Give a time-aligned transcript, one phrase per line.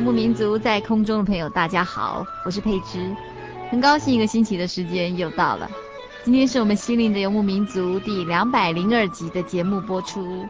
[0.00, 3.14] 游牧民族在空中的朋友，大家好，我是佩芝，
[3.70, 5.70] 很高兴一个星期的时间又到了。
[6.24, 10.46] 今天是我们心灵的游牧民族第两百零二集的节目播出。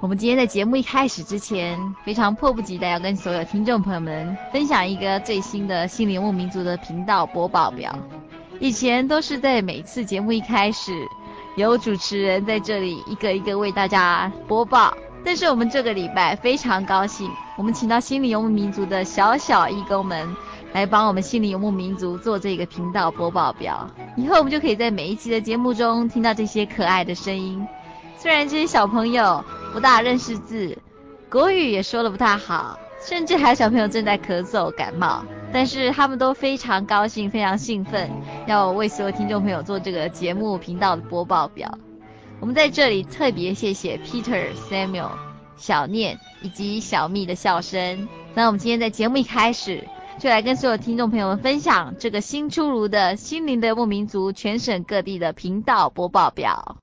[0.00, 7.92] 我们今天在节目一开始之前，非常迫不及待要跟所有听众朋友们分享一个最新的心灵游牧民族的频道播报表。
[8.60, 10.92] 以前都是在每次节目一开始，
[11.56, 14.96] 有主持人在这里一个一个为大家播报。
[15.24, 20.28] 但是我们这个礼拜非常高兴，我们请到心灵游牧民族的小小义工们
[20.72, 23.90] 来帮我们心灵游牧民族做这个频道播报表。
[24.16, 27.66] 以后我们就可以在每一期的节目中听到这些可爱的声音。
[28.18, 30.76] 虽然这些小朋友不大认识字，
[31.30, 38.10] 国语也说得不太好，甚至还有小朋友正在咳嗽感冒，但是他们都非常高兴，非常兴奋，
[38.46, 41.78] 要为所有听众朋友做这个节目频道的播报表。
[42.38, 45.08] 我们在这里特别谢谢 Peter、Samuel、
[45.56, 48.08] 小念以及小蜜的笑声。
[48.34, 49.86] 那我们今天在节目一开始，
[50.18, 56.76] 就来跟所有听众朋友们分享这个新出炉的心灵的牧民族全省各地的频道播报表。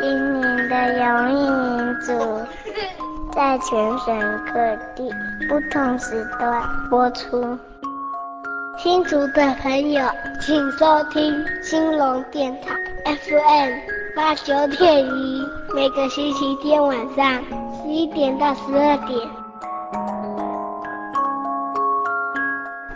[0.00, 2.46] 今年的游牧民族。
[3.34, 5.08] 在全省各地
[5.48, 7.56] 不同时段播出。
[8.78, 10.08] 新竹的朋友，
[10.40, 13.72] 请收听青龙电台 FM
[14.14, 15.44] 八九点一，
[15.74, 17.42] 每个星期天晚上
[17.82, 19.18] 十一点到十二点。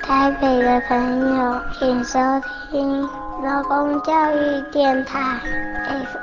[0.00, 2.18] 台北的朋友，请收
[2.70, 3.02] 听
[3.42, 5.40] 劳工教育电台。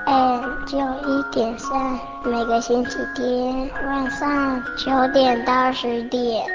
[0.05, 6.45] FM 九一点三，每个星期天晚上九点到十点。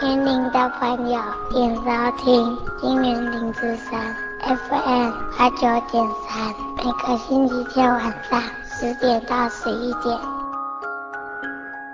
[0.00, 1.20] 天灵的朋友，
[1.52, 1.82] 请收
[2.18, 4.00] 听金源零之三
[4.40, 5.60] FM 八九
[5.90, 10.18] 点三，每个星期天晚上十点到十一点。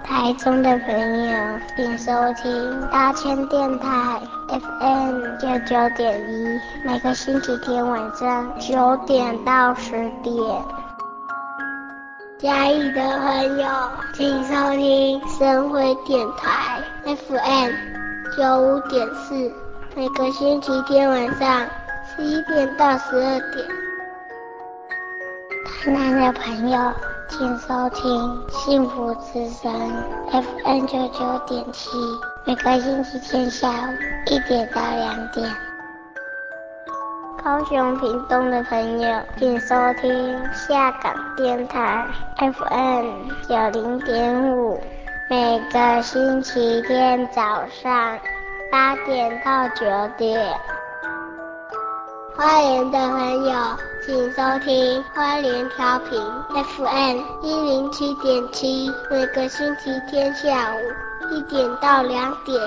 [0.02, 1.36] 台中的朋友，
[1.76, 2.10] 请收
[2.42, 10.34] 听大千电台 FM 九九点一，每个星期天晚上九点到十点。
[12.42, 13.68] 嘉义的朋友，
[14.14, 17.70] 请收听深辉电台 FM
[18.34, 19.52] 九五点四，
[19.94, 21.66] 每个星期天晚上
[22.16, 23.66] 十一点到十二点。
[25.84, 26.78] 台南的朋友。
[27.32, 29.72] 请收听幸福之声
[30.32, 31.88] FM 九九点七，
[32.44, 33.94] 每个星期天下午
[34.26, 35.48] 一点到两点。
[37.42, 42.06] 高雄屏东的朋友，请收听下港电台
[42.36, 44.78] FM 九零点五，
[45.30, 48.18] 每个星期天早上
[48.70, 49.86] 八点到九
[50.18, 50.54] 点。
[52.36, 53.54] 花莲的朋友，
[54.04, 56.20] 请收听花莲调频
[56.52, 60.78] FM 一零七点七，每个星期天下午
[61.32, 62.60] 一点到两点。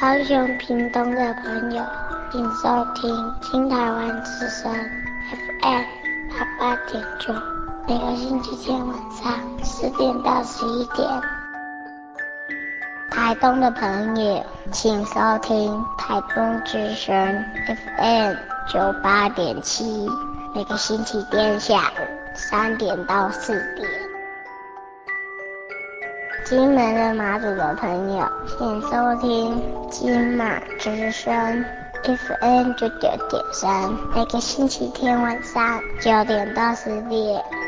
[0.00, 1.84] 高雄屏东的朋友，
[2.32, 4.72] 请收听新台湾之声
[5.60, 5.82] FM
[6.30, 7.30] 八八点九，
[7.86, 11.06] 每个星期天晚上十点到十一点。
[13.10, 18.34] 台东的朋友，请收听台东之声 FM
[18.66, 20.08] 九八点七，
[20.54, 22.00] 每个星期天下午
[22.34, 23.86] 三点到四点。
[26.46, 31.62] 金门的马祖的朋友，请收听金马之声。
[32.02, 37.61] Fn 九九点三，每个星期天晚上九点到十点。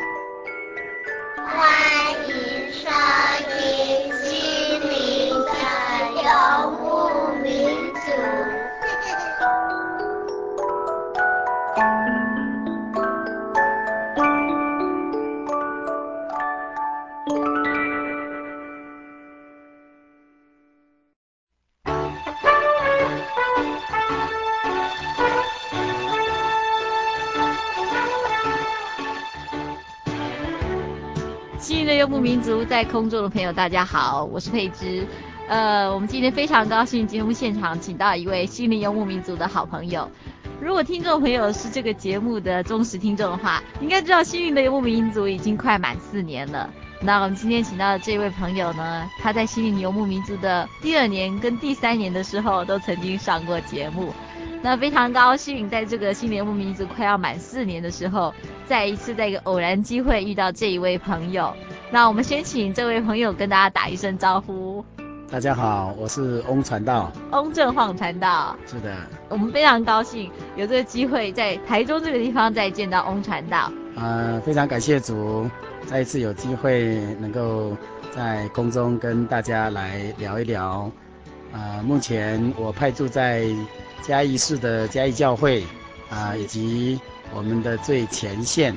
[32.05, 35.07] 游牧民族在空中的朋友，大家好，我是佩芝。
[35.47, 40.07] 呃，我们今天非常高兴，节目现场请到一位心灵游牧民族的好朋友。
[40.61, 46.69] 如果听众朋友是这个节目的忠实听众的话，应该知道心灵的游牧民族已经快满四年了。
[47.01, 54.13] 那我们今天请到的这位朋友呢，他在心灵游牧民族的第二年跟第三年的时候都曾经上过节目。
[54.61, 58.31] 那非常高兴，在这个新联游牧民族快要满四年的时候，
[58.67, 61.51] 再一次在一个偶然机会遇到这一位朋友。
[61.95, 64.83] 那我们先请这位朋友跟大家打一声招呼。
[65.31, 67.09] 大家好，我是翁传道。
[67.31, 68.53] 翁正晃传道。
[68.67, 68.97] 是的。
[69.29, 73.71] 我们非常高兴有这个机会在台中这个地方再见到翁传道。
[73.95, 75.49] 呃，非常感谢主，
[75.85, 77.71] 再一次有机会能够
[78.13, 80.91] 在空中跟大家来聊一聊。
[81.53, 83.45] 呃，目前我派驻在
[84.01, 85.61] 嘉义市的嘉义教会
[86.09, 86.99] 啊，呃，以及
[87.33, 88.75] 我们的最前线。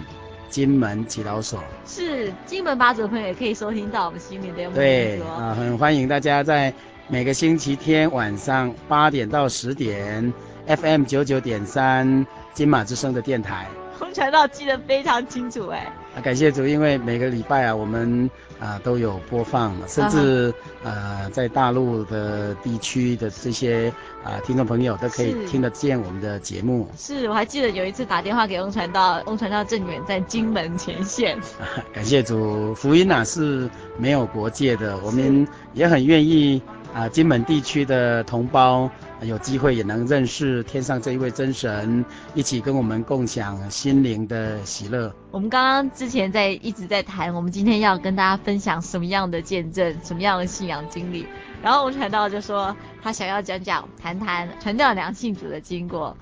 [0.49, 4.81] 金门耆老所是金门八组的朋友也可以收听到我们心灵的游牧民族。
[4.81, 6.73] 对啊，很欢迎大家在
[7.07, 10.33] 每个星期天晚上八点到十点
[10.67, 13.67] ，FM 九九点三金马之声的电台。
[13.99, 15.93] 洪传道记得非常清楚哎。
[16.19, 18.29] 啊，感谢主，因为每个礼拜啊，我们
[18.59, 23.93] 啊都有播放，甚至呃在大陆的地区的这些
[24.25, 26.89] 啊听众朋友都可以听得见我们的节目。
[26.97, 31.39] 是，我还记得有一次打电话给翁传道，翁传道正远在金门前线。
[31.61, 36.61] 啊，感谢主，福音啊是没有国界的，我们也很愿意
[36.95, 38.91] 啊金门地区的同胞。
[39.23, 42.05] 有机会也能认识天上这一位真神，
[42.35, 45.13] 一起跟我们共享心灵的喜乐。
[45.33, 51.27] 我们刚刚之前在一直在谈，我们今天要跟大家分享什么样的见证，什么样的信仰经历。
[51.61, 56.17] 然后我们传道就说他想要讲讲谈谈传道两信主的经过。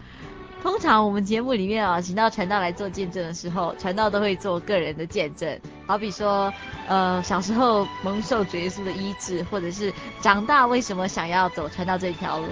[0.66, 6.52] 通常我们节目里面啊，请到传道来做见证的时候，传道都会做个人的见证，好比说，
[6.88, 12.48] 呃，小时候蒙受主耶稣的医治，或者是长大为什么想要走传道这条路。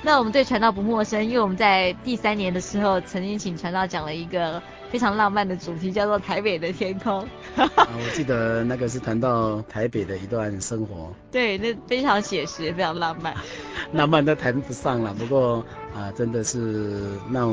[0.00, 7.18] 那我们对传道不陌生，因为我们在第三年的时候，曾经请传道讲了一个非常浪漫的主题，叫做台北的天空。
[7.56, 11.12] 啊， 我记得那个是谈到台北的一段生活。
[11.32, 13.34] 对，那非常写实，非常浪漫。
[13.92, 15.64] 浪漫都谈不上了，不过
[15.96, 17.50] 啊，真的是让。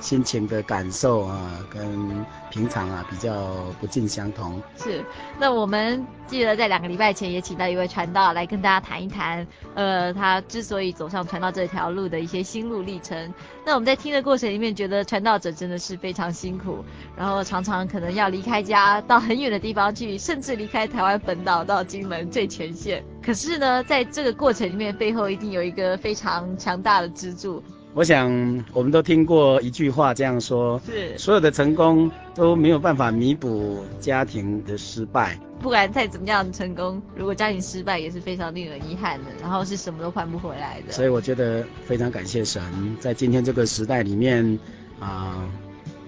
[0.00, 3.48] 心情的感受啊，跟平常啊比较
[3.80, 4.60] 不尽相同。
[4.76, 5.04] 是，
[5.38, 13.32] 那我们记得在两个礼拜前也请到一位传道来跟大家谈一谈，呃，他之所以走上传道这条路的一些心路历程。
[13.64, 16.84] 那我们在听的过程里面，觉得传道者真的是非常辛苦，
[17.16, 23.02] 然后常常可能要离开家到很远的地方去，甚至离开台湾本岛到金门最前线。
[23.22, 27.62] 可是呢，在这个过程里面，背后一定有一个非常强大的支柱。
[27.94, 35.38] 我想，我们都听过一句话这样说：是所有的成功都没有办法弥补家庭的失败。
[35.60, 40.92] 不管再怎么样的成功，如果家庭失败，也是非常令人遗憾的，然后是什么都换不回来的。
[40.92, 42.60] 所以我觉得非常感谢神，
[42.98, 44.58] 在今天这个时代里面，
[44.98, 45.48] 啊、呃，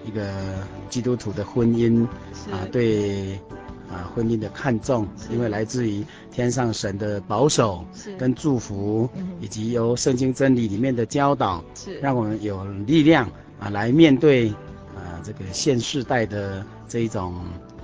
[0.05, 0.29] 一个
[0.89, 2.05] 基督徒的婚姻
[2.51, 3.39] 啊，对。
[3.89, 7.85] 啊，婚姻的看重，因为来自于天上神的保守
[8.17, 13.29] 跟祝福，以及由圣经真理里面的教导，是让我们有力量
[13.59, 14.49] 啊来面对
[14.93, 17.33] 啊这个现世代的这一种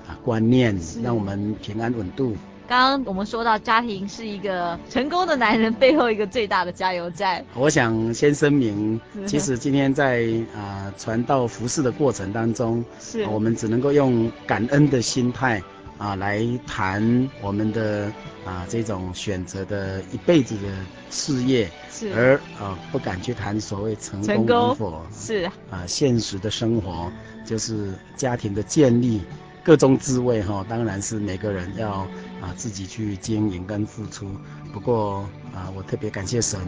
[0.07, 2.35] 啊观念，让我们平安稳度。
[2.65, 7.45] 刚刚我们说到家庭是一个成功的男人背后一个最大的加油站。
[7.55, 15.61] 我想先声明，其实今天在啊传道服事的过程当中，是我们只能够用感恩的心态。
[15.97, 18.11] 啊，来谈我们的
[18.45, 20.67] 啊这种选择的一辈子的
[21.09, 22.13] 事业，是。
[22.13, 25.49] 而啊不敢去谈所谓成功与否，是。
[25.69, 27.11] 啊现实的生活，
[27.45, 29.21] 就是家庭的建立
[29.63, 32.07] 各种滋味哈，当然是每个人要
[32.41, 34.29] 啊自己去经营跟付出。
[34.73, 36.59] 不过啊，我特别感谢神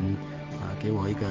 [0.61, 1.27] 啊，给我一个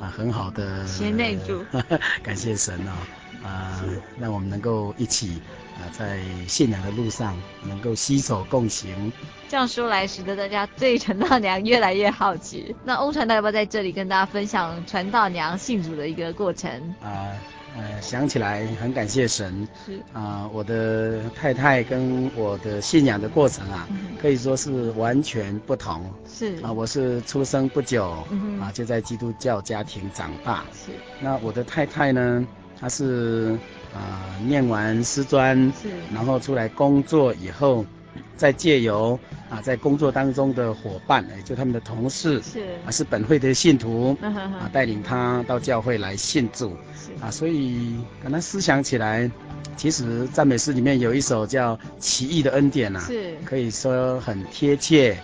[0.00, 1.62] 啊很好的贤内助，
[2.22, 2.92] 感谢神哦
[3.42, 3.82] 啊，
[4.18, 5.40] 让我们能够一起
[5.76, 9.12] 啊在信仰的路上能够携手共行。
[9.48, 12.74] 这样说来，使得大家对传道娘越来越好奇。
[12.84, 16.70] 那翁传道要不要在这里跟大家分享传道娘信主的一个过程
[17.02, 17.32] 啊？
[17.76, 26.02] 呃，想起来很感谢神，是啊、呃，我的太太跟我的信仰的过程啊，嗯、可以说是完全不同。
[26.26, 30.64] 是啊、呃，我是出生不久，嗯、啊，就在基督教家庭长大。
[30.72, 32.44] 是，那我的太太呢，
[32.80, 33.58] 她是
[33.94, 37.84] 啊、呃，念完师专，是，然后出来工作以后，
[38.36, 39.18] 再借由
[39.50, 42.60] 啊，在工作当中的伙伴，哎，就他们的同事，是。
[42.86, 44.60] 啊，是本会的信徒，嗯、哼哼。
[44.60, 46.76] 啊，带领他到教会来信主。
[47.20, 49.28] 啊，所以可能思想起来，
[49.76, 53.34] 其实赞美诗里面有一首叫《奇异的恩典》啊，是。
[53.44, 55.18] 可以说很贴切，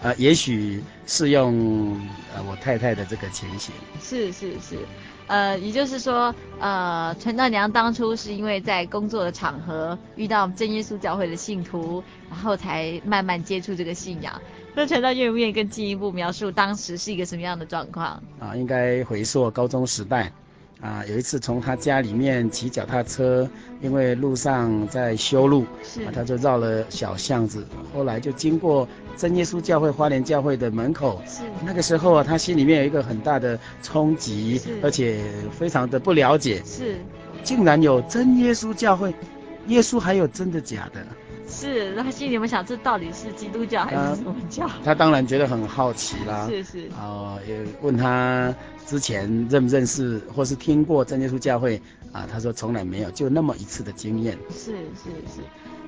[0.00, 2.00] 呃，也许是用
[2.34, 3.74] 呃我太太的这个情形。
[4.00, 4.78] 是是是，
[5.26, 14.40] 呃，也就是说，呃，陈道娘当初是因为在工作的场合遇到真耶稣教会的信徒，然后才慢慢接触这个信仰。
[14.74, 18.22] 那陈道愿不愿意更进一步描述当时是一个什么样的状况？
[18.38, 20.30] 啊，应该回溯高中时代。
[20.84, 23.48] 啊，有一次从他家里面骑脚踏车，
[23.80, 28.86] 因为路上在修路，是啊，他就绕了小巷子，后来就经过
[29.16, 31.22] 真耶稣教会花莲教会的门口。
[31.26, 35.20] 是那个时候啊，他心里面有一个很大的冲击，而且
[35.58, 36.96] 非常的不了解，是，
[37.42, 39.14] 竟然有真耶稣教会，
[39.68, 41.00] 耶稣还有真的假的？
[41.46, 44.66] 是，那他心里面想，这到底是基督教还是什么教？
[44.66, 46.46] 他，他当然觉得很好奇啦。
[46.48, 46.88] 是是。
[46.98, 48.54] 哦、呃，也问他
[48.86, 51.80] 之前认不认识，或是听过真耶稣教会
[52.12, 52.26] 啊？
[52.30, 54.36] 他说从来没有，就那么一次的经验。
[54.50, 55.40] 是是是，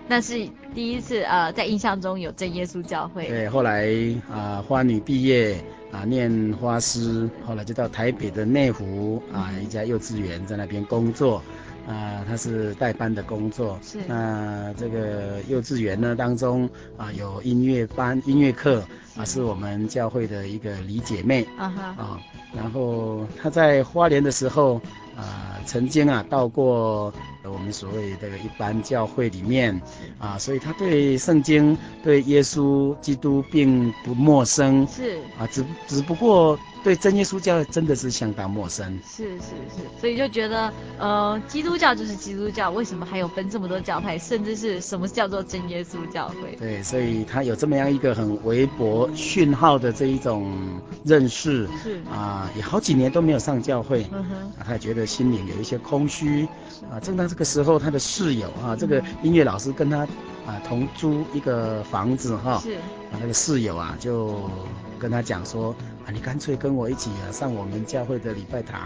[0.07, 3.27] 那是第一次呃，在印象中有真耶稣教会。
[3.27, 3.89] 对，后来
[4.31, 5.57] 啊，花女毕业
[5.91, 11.43] 啊，念花师，后来就到台北的内湖啊一家幼稚园，在那边工作。
[11.87, 13.78] 啊，他是代班的工作。
[13.83, 13.99] 是。
[14.09, 18.83] 那这个幼稚园呢当中啊，有音乐班、音乐课
[19.16, 21.47] 啊，是我们教会的一个李姐妹。
[21.57, 21.83] 啊哈。
[21.97, 22.21] 啊，
[22.55, 24.81] 然后她在花莲的时候
[25.16, 27.14] 啊，曾经啊到过
[27.45, 29.81] 我们所谓的一般教会里面
[30.19, 34.85] 啊，所以她对圣经、对耶稣基督并不陌生。
[34.88, 35.19] 是。
[35.38, 36.59] 啊，只只不过。
[36.87, 46.55] 对真耶稣教真的是相当陌生，是是是，所以就觉得，呃，基督教就是基督教，为什么还有分这么多教派，甚至是什么叫做真耶稣教会？
[46.61, 50.57] 对，所以他有这么样一个很微薄讯号的这一种
[51.05, 52.00] 认识，是。
[52.09, 56.47] 啊，也好几年都没有上教会，嗯哼，啊，他觉得心里有一些空虚，
[56.88, 60.07] 啊，正当这个时候，他的室友啊，这个音乐老师跟他
[60.47, 62.75] 啊同租一个房子哈，是，
[63.06, 64.51] 啊，那个室友啊就
[64.99, 65.75] 跟他讲说。
[66.07, 68.83] 啊，你干脆跟我一起啊，上我们教会的礼拜堂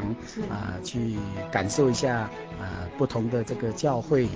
[0.49, 1.19] 啊，去
[1.53, 2.21] 感受一下
[2.59, 4.27] 啊不同的这个教会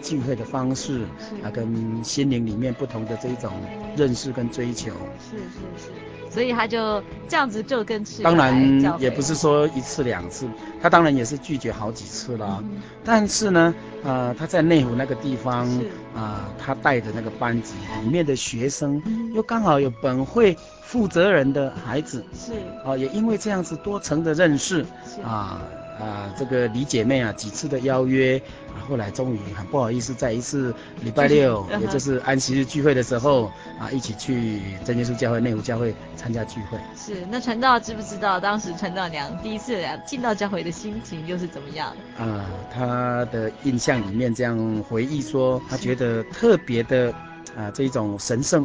[0.00, 1.02] 聚会的方式，
[1.42, 3.52] 啊，跟心灵里面不同的这一种
[3.96, 4.92] 认识跟追求。
[5.18, 5.90] 是是是，
[6.38, 10.48] 所以他就这样子就跟当然也不是说一次两次，
[10.80, 12.62] 他当然也是拒绝好几次了。
[12.62, 15.66] 嗯、但是呢，呃，他在内湖那个地方
[16.14, 19.02] 啊、呃，他带的那个班级里面的学生，
[19.34, 20.56] 又刚好有本会。
[20.80, 22.24] 负责人的孩子。
[22.32, 22.52] 是。
[22.82, 25.20] 啊，也因为这样子多层的认识是。
[25.22, 25.60] 啊
[25.98, 28.38] 啊，这个李姐妹啊几次的邀约，
[28.68, 33.46] 啊、后来终于很不好意思，在一次礼拜六， 也就是安息日聚会的时候
[33.78, 36.78] 啊，一起去真耶稣教会内湖教会参加聚会。
[36.96, 41.92] 是，那传道知不知道当时传道娘第一次进到教会的心情又是怎么样？
[42.16, 44.56] 啊，他的印象里面这样
[44.88, 47.12] 回忆说，他觉得特别的
[47.56, 48.64] 啊这一种神圣，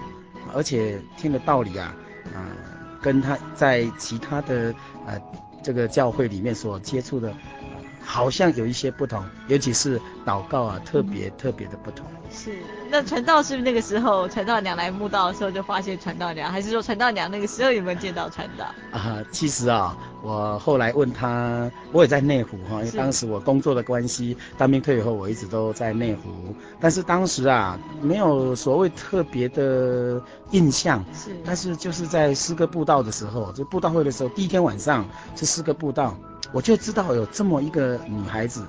[0.53, 1.95] 而且听的道理啊。
[2.33, 2.47] 啊，
[3.01, 4.73] 跟他在其他的
[5.05, 5.19] 呃
[5.63, 7.33] 这个教会里面所接触的，
[8.03, 12.05] 好像有一些不同，尤其是祷告啊，特别特别的不同。
[12.29, 12.51] 是，
[12.93, 18.65] 那传道是不是那个时候传道娘来墓道的时候就发现传道娘，还是说传道娘那个时候有没有见到传道？
[18.91, 26.29] 啊，其实啊，我后来问他，我也在内湖哈，因为当时我工作的关系，当兵退伍后我一直都在内湖，
[26.79, 30.21] 但是当时啊没有所谓特别的
[30.51, 35.03] 印象，是，但是就是在诗歌布道的时候，就布道会的时候，第一天晚上
[35.35, 36.15] 是诗歌布道，
[36.51, 38.63] 我就知道有这么一个女孩子。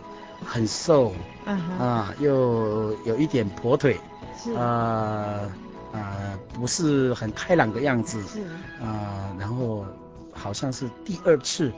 [0.46, 1.14] 很瘦，
[1.46, 3.98] 嗯、啊，又有一点跛腿，是
[4.56, 5.40] 啊
[5.92, 8.40] 啊，不是很开朗的样子，是。
[8.82, 9.84] 啊，然后
[10.32, 11.72] 好像是第二次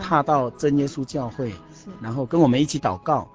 [0.00, 1.90] 踏到真耶稣教会，是。
[2.00, 3.28] 然后跟我们一起祷告。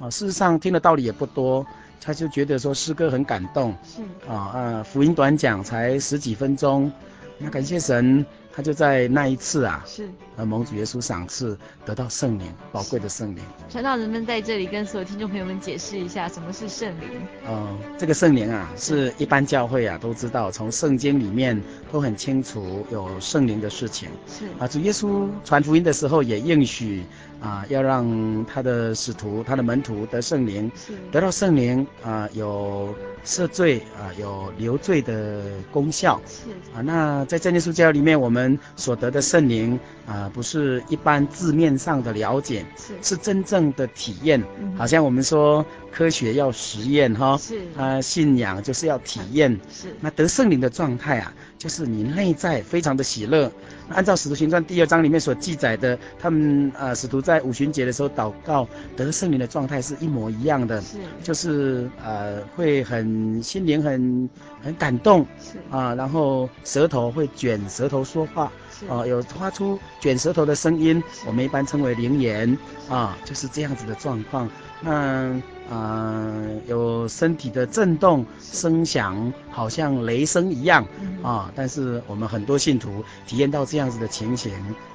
[0.00, 1.66] 啊，事实上听的道理也不多，
[2.00, 3.74] 他就觉得说诗歌很感动。
[3.82, 4.02] 是。
[4.28, 6.90] 啊呃，福音短讲才十几分钟，
[7.38, 8.24] 那感谢神。
[8.56, 13.42] 他就在那一次啊，是，呃，蒙主耶稣赏赐，得到圣灵，宝贵的圣灵。
[13.68, 17.20] 传道人们在这里跟所有听众朋友们解释一下，什么是圣灵？
[17.48, 21.60] 哦、呃，这个圣灵啊，是一般教会啊都知道，从圣经里面
[21.90, 24.08] 都很清楚有圣灵的事情。
[24.28, 27.02] 是啊，主耶稣传福音的时候也应许
[27.44, 30.70] 啊，要让他的使徒、他的门徒得圣灵，
[31.12, 36.18] 得到圣灵啊，有赦罪啊，有流罪的功效。
[36.26, 44.42] 是啊，那在真耶稣教里面，我们所得的圣灵啊，不是一般字面上的了解，是是真正的体验。
[44.58, 49.52] 嗯、好像我们说科学要实验哈，是啊，信仰就是要体验。
[49.70, 53.50] 是那得圣灵的状态啊，就是你内在非常的喜乐。
[53.88, 60.98] 按照使徒行传第二章里面所记载的，他们啊使徒在五旬节的时候祷告得圣灵的状态是一模一样的，是。
[61.22, 64.28] 就是呃会很心灵很
[64.62, 65.56] 很感动，是。
[65.70, 68.52] 啊，然后舌头会卷舌头说话。
[68.88, 72.58] 哦、呃，有发出卷舌头的声音，我们一般称为灵言。
[72.90, 74.50] 啊，就是这样子的状况。
[74.82, 80.86] 那啊、呃，有身体的震动，声响好像雷声一样
[81.22, 81.50] 啊。
[81.54, 84.52] 但是我们很多信徒体验到这样子的情形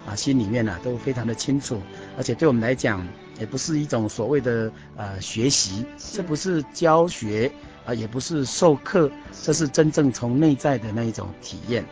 [0.08, 1.82] 啊，心里面呢、啊、都非常的清楚，
[2.18, 3.06] 而且对我们来讲，
[3.40, 5.84] 也不是一种所谓的呃学习，
[6.14, 7.52] 这不是教学
[7.86, 9.10] 啊，也不是授课，
[9.42, 11.84] 这是真正从内在的那一种体验。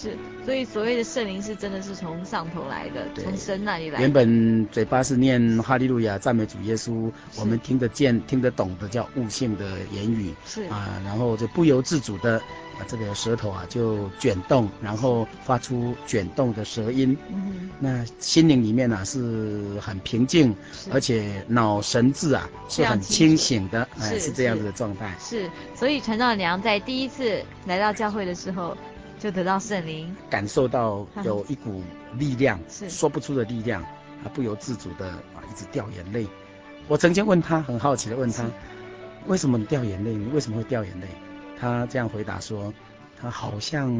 [0.00, 4.00] 是，所以所谓的圣灵是真的是从上头来的，从神那里来的。
[4.02, 12.38] 原本嘴巴是念哈利路亚赞美主耶稣，我们听得见、听得懂的叫悟性的言语，是啊，然后就不由自主的
[12.78, 17.16] 啊，这个舌头啊就卷动，然后发出卷动的舌音。
[17.28, 20.54] 嗯，那心灵里面呢、啊、是很平静，
[20.92, 25.12] 而且脑神志啊是很清醒的，哎，是这样子的状态。
[25.18, 28.76] 是，所以陈道娘在第一次来到教会的时候。
[29.18, 31.82] 就得到圣灵，感受到有一股
[32.14, 33.82] 力量， 是说不出的力量，
[34.22, 36.26] 他不由自主的啊一直掉眼泪。
[36.86, 38.44] 我曾经问他，很好奇的问他，
[39.26, 40.14] 为什么你掉眼泪？
[40.14, 41.08] 你为什么会掉眼泪？
[41.60, 42.72] 他这样回答说，
[43.20, 43.92] 他好像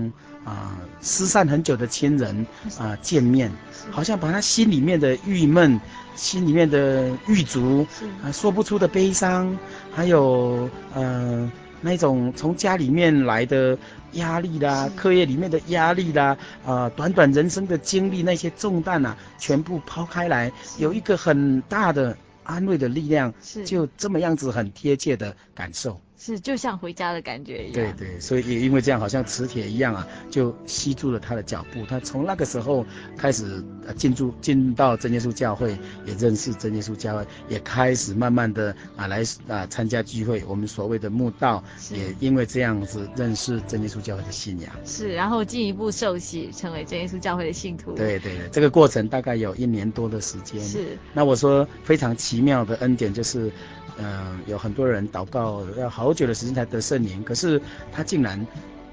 [0.45, 2.47] 啊、呃、失散很久的亲人
[2.79, 3.51] 啊、呃、见面，
[3.91, 5.81] 好像把他心里面的郁闷、
[6.15, 7.85] 心里面的郁卒
[8.23, 9.59] 啊说不出的悲伤，
[9.93, 11.43] 还有嗯。
[11.43, 13.79] 呃那种从家里面来的
[14.13, 23.65] 压力啦，课业里面的压力啦，啊、呃，短短人生的经历那些重担啊，全部抛开来，有一个很大的安慰的力量，是。
[23.65, 26.01] 就这么样子很贴切的感受。
[26.19, 27.75] 是，就像回家的感觉一样。
[27.75, 31.87] 对对，所以也因为这样，好像磁铁一样啊，就吸住了他的脚步。
[31.87, 32.85] 他从那个时候
[33.17, 33.65] 开始
[33.97, 40.43] 进驻进到真耶稣教会，也认识真耶稣教会，也开始慢慢的啊来啊参加聚会。
[40.49, 44.73] 我们所谓的慕道，也因为这样子认识真耶稣教会的信仰。
[44.85, 47.93] 是，然后进一步受洗，成为真耶稣教会的信徒。
[47.93, 50.61] 对对对，这个过程大概有一年多的时间。
[50.61, 50.99] 是。
[51.15, 53.53] 那我说非常奇妙的恩典就是。
[53.99, 57.61] 嗯、呃，有很多人祷告要好久的时间才得圣灵，可是
[57.93, 58.47] 他竟然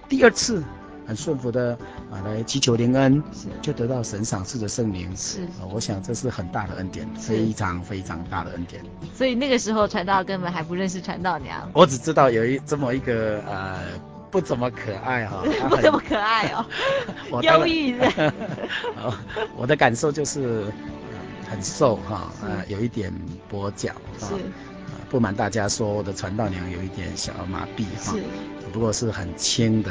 [0.10, 0.64] 第二次
[1.08, 1.78] 很顺服的
[2.12, 3.22] 啊来祈求灵恩，
[3.62, 5.16] 就得到神赏赐的圣灵。
[5.16, 8.84] 是、呃，我想这是很大的恩典，非常非常大的恩典。
[9.14, 11.70] 所以那个时候传道根本还不认识传道娘。
[11.74, 13.80] 我只知道有一这么一个呃
[14.32, 16.66] 不怎么可爱哈， 不怎么可爱哦，
[17.44, 18.34] 忧郁的。
[19.56, 23.14] 我的感受就是、呃、很瘦哈，呃有一点
[23.52, 24.28] 跛脚哈。
[24.28, 24.34] 是
[25.16, 28.14] 不瞒大家说，我的传道娘有一点小麻痹哈，
[28.74, 29.90] 不过是很轻的，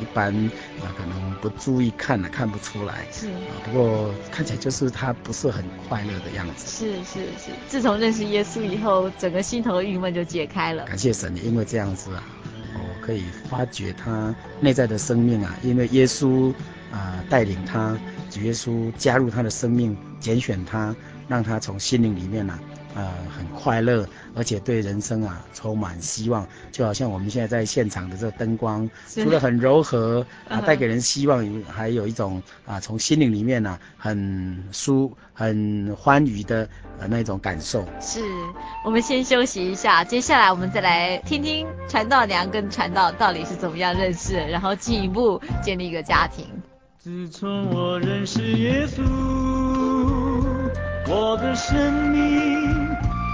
[0.00, 0.34] 一般
[0.80, 3.04] 啊可能不注意看了看不出来。
[3.12, 6.66] 是啊，不过看起来就是她不是很快乐的样子。
[6.66, 10.86] 是是是，自从认识耶稣以后，整个心头的郁闷就解开了。
[10.86, 12.24] 感谢神，因为这样子啊，
[12.72, 16.50] 我可以发掘她内在的生命啊，因为耶稣
[16.90, 17.94] 啊带领她，
[18.30, 20.96] 主耶稣加入她的生命，拣选她，
[21.28, 22.58] 让她从心灵里面呢、啊。
[22.94, 37.82] 呃，很快乐，而且对人生啊充满希望，就好像我们现在在现场的这个灯光，除了很柔和啊，带给人希望，还有一种啊，从心灵里面呢、啊，很舒、很欢愉的呃那种感受。
[38.00, 38.20] 是，
[38.84, 46.46] 我们先休息一下，接下来我们再来听听传道娘跟传道到底是怎么样认识，然后进一步建立一个家庭。
[46.98, 49.02] 自从我认识耶稣，
[51.08, 52.61] 我的生命。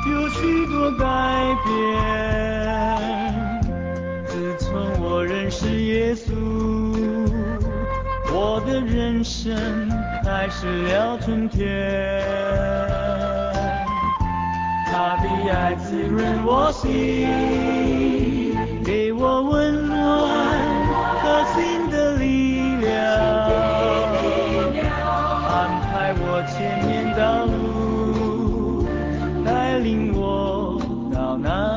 [0.06, 1.04] 有许多改
[1.64, 1.66] 变。
[4.26, 6.32] 自从我认识耶稣，
[8.32, 9.56] 我的人生
[10.24, 11.66] 开始了春天。
[14.90, 17.28] 他的爱滋润我心，
[18.84, 20.57] 给我温暖
[31.42, 31.67] 到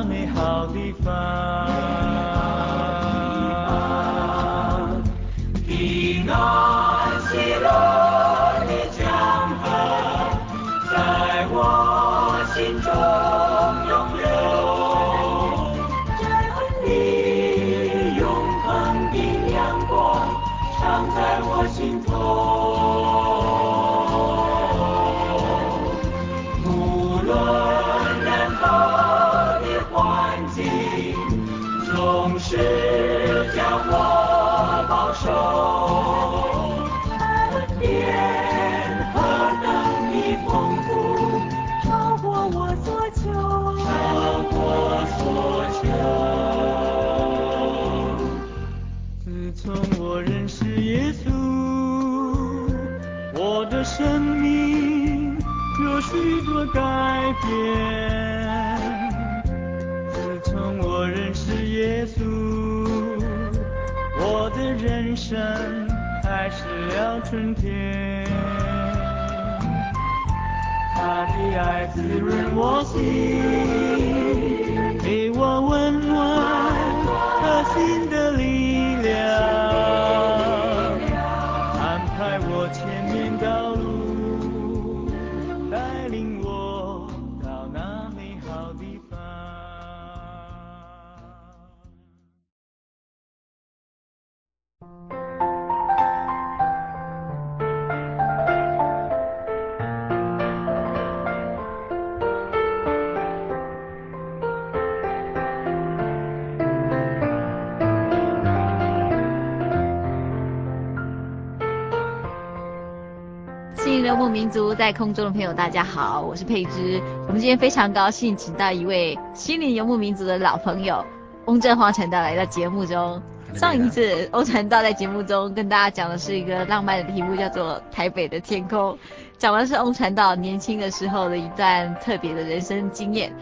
[114.75, 117.01] 在空中的朋友，大家好，我是佩芝。
[117.27, 121.03] 我们今天非常高兴，请到一位心灵游牧民族的老朋友
[121.45, 123.21] 翁振华传道来到节目中。
[123.53, 128.93] 上一次翁传道在节目中跟大家讲的是一个浪漫的题目，叫做《台北的天空》，
[129.37, 133.33] 讲的是翁传道年轻的时候的一段特别的人生经验。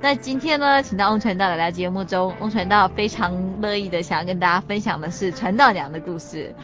[0.00, 6.54] 那今天呢，请到翁传道来到节目中，翁传道非常乐意的想要跟大家分享的是传道娘的故事。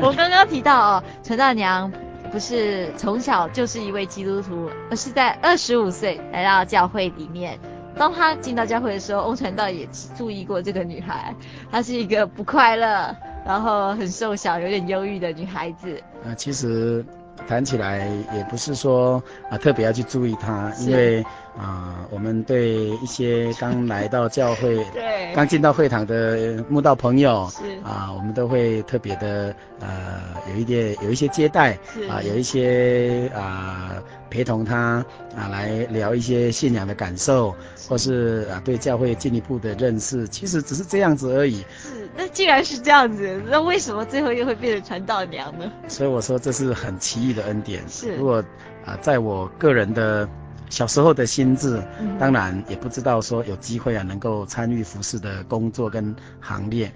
[0.00, 1.92] 我刚刚提到哦，传道娘。
[2.34, 7.56] 不是从小就是一位基督徒，而是在二十五岁来到教会里面。
[7.96, 11.32] 当他进到教会的时候，欧传道也注意过这个女孩，
[11.70, 13.16] 她是一个不快乐，
[13.46, 16.02] 然后很瘦小、有点忧郁的女孩子。
[16.24, 17.06] 呃，其实
[17.46, 21.24] 谈起来也不是说啊、呃、特别要去注意他，因为。
[21.56, 27.62] 啊、呃，我们对一些刚来到教会、 对，刚进到会堂的慕道朋友，是。
[27.76, 30.20] 啊、呃，我们都会特别的呃，
[30.50, 31.74] 有一点有一些接待，
[32.10, 35.04] 啊、呃，有一些啊、呃、陪同他啊、
[35.36, 41.64] 呃、来聊一些信仰的感受，是或是啊对教会进一步的认识，其实只是这样子而已。
[41.78, 45.70] 是，那既然是这样子，那为什么最后又会变成传道娘呢？
[45.88, 47.82] 所以我说这是很奇异的恩典。
[47.88, 48.36] 是，如果
[48.84, 50.28] 啊、呃，在我个人的。
[50.70, 51.80] 小时候的心智，
[52.18, 56.90] 当然也不知道说有机会啊，能够参与服饰的工作跟行列，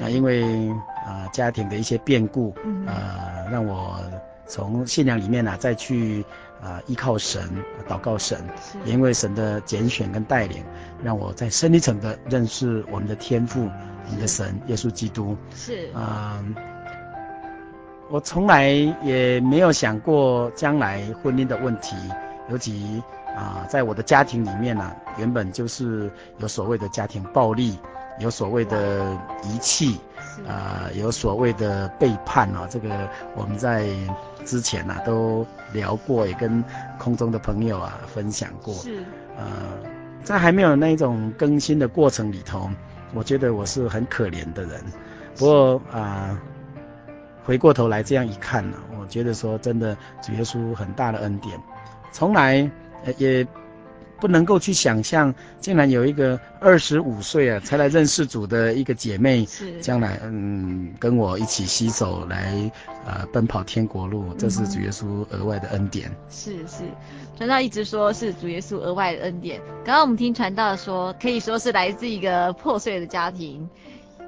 [0.00, 0.44] 啊，因为
[1.04, 2.54] 啊、呃、家庭的一些变故，
[2.86, 3.98] 呃，让我
[4.46, 6.24] 从信仰里面啊再去
[6.64, 7.42] 啊、呃、依靠神，
[7.86, 8.42] 祷告神，
[8.86, 10.64] 也因为神的拣选跟带领，
[11.02, 13.68] 让我在深一层的认识我们的天父，
[14.06, 16.62] 我们的神耶稣基督，是啊、呃，
[18.10, 18.68] 我从来
[19.02, 21.94] 也没有想过将来婚姻的问题。
[22.50, 23.02] 尤其
[23.34, 27.78] 啊，在我的家庭里面呢、啊，原本就是有所谓的家庭暴力，
[28.18, 29.98] 有所谓的遗弃，
[30.46, 32.66] 啊，有所谓的背叛啊。
[32.68, 33.88] 这个我们在
[34.44, 36.64] 之前呢、啊、都聊过，也跟
[36.98, 38.72] 空中的朋友啊分享过。
[38.76, 39.04] 是。
[39.36, 39.44] 呃，
[40.22, 42.70] 在还没有那一种更新的过程里头，
[43.12, 44.80] 我觉得我是很可怜的人。
[45.36, 46.40] 不过啊，
[47.44, 51.60] 回过头来这样一看呢、啊，我觉得说真的，主耶稣很大的恩典。
[52.12, 52.70] 从来
[53.18, 53.46] 也
[54.20, 62.70] 不能够去想象，竟然有一个二十五岁啊才来认识主的一个姐妹，是将来嗯跟我一起携手来
[63.04, 66.08] 呃奔跑天国路，这是主耶稣额外的恩典。
[66.08, 66.84] 嗯、是是，
[67.36, 69.60] 传道一直说是主耶稣额外的恩典。
[69.84, 73.68] 刚刚我们听传道说，可以说是来自一个破碎的家庭，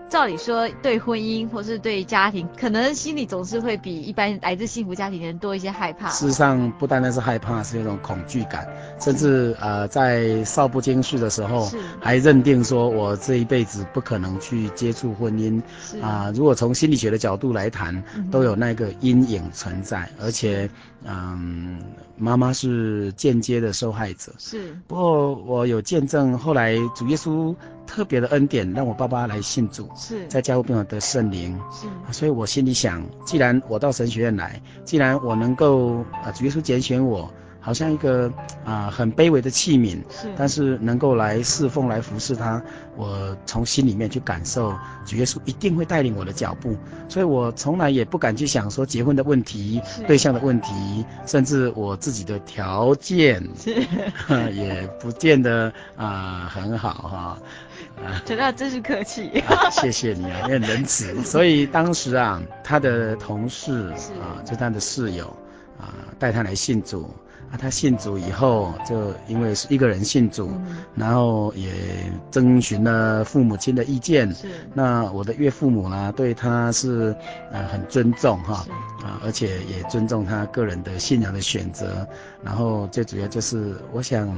[0.08, 6.08] 照理说，对婚姻或是对家庭，可能心里总是会比一般来自幸福家庭的人多一些害怕。
[6.10, 8.66] 事实上，不单单是害怕，是一种恐惧感，
[9.00, 11.68] 甚至呃，在少不经事的时候，
[12.00, 15.58] 还认定说我这一辈子不可能去接触婚姻。
[16.00, 20.70] 啊、呃，如果从心理学的角度来谈，都有那个阴影存在，而且，
[21.08, 21.80] 嗯，
[22.16, 24.32] 妈妈是间接的受害者。
[24.38, 24.76] 是。
[24.86, 27.54] 不过我有见证，后来主耶稣
[27.86, 29.88] 特别的恩典，让我爸爸来信主。
[29.96, 37.30] 是在加护病房得圣灵，是，所以我心里想，既然我到神学院来，既然我能够啊，主耶稣拣选我，
[37.66, 38.32] 好像一个
[38.64, 42.62] 啊很卑微的器皿，是，但是能够来侍奉、来服侍他，
[42.94, 44.72] 我从心里面去感受，
[45.04, 46.76] 主耶稣一定会带领我的脚步，
[47.08, 53.74] 所以我从来也不敢去想说结婚的问题、对象的问题，甚至我自己的条件，是，
[54.54, 57.38] 也不见得啊很好哈。
[57.96, 61.20] 啊，觉得真是客气，啊，谢谢你啊，你很仁慈。
[61.26, 65.26] 所以当时啊，他的同事啊，就他的室友
[65.80, 67.10] 啊，带他来信主。
[67.56, 71.72] 啊，他信主以后，就因为是一个人信主，嗯、然后也
[72.30, 74.32] 征询了父母亲的意见。
[74.34, 74.48] 是。
[74.74, 77.16] 那我的岳父母呢，对他是
[77.50, 78.66] 呃很尊重哈，
[79.02, 82.06] 啊，而且也尊重他个人的信仰的选择。
[82.44, 84.28] 然后最主要就是，我想。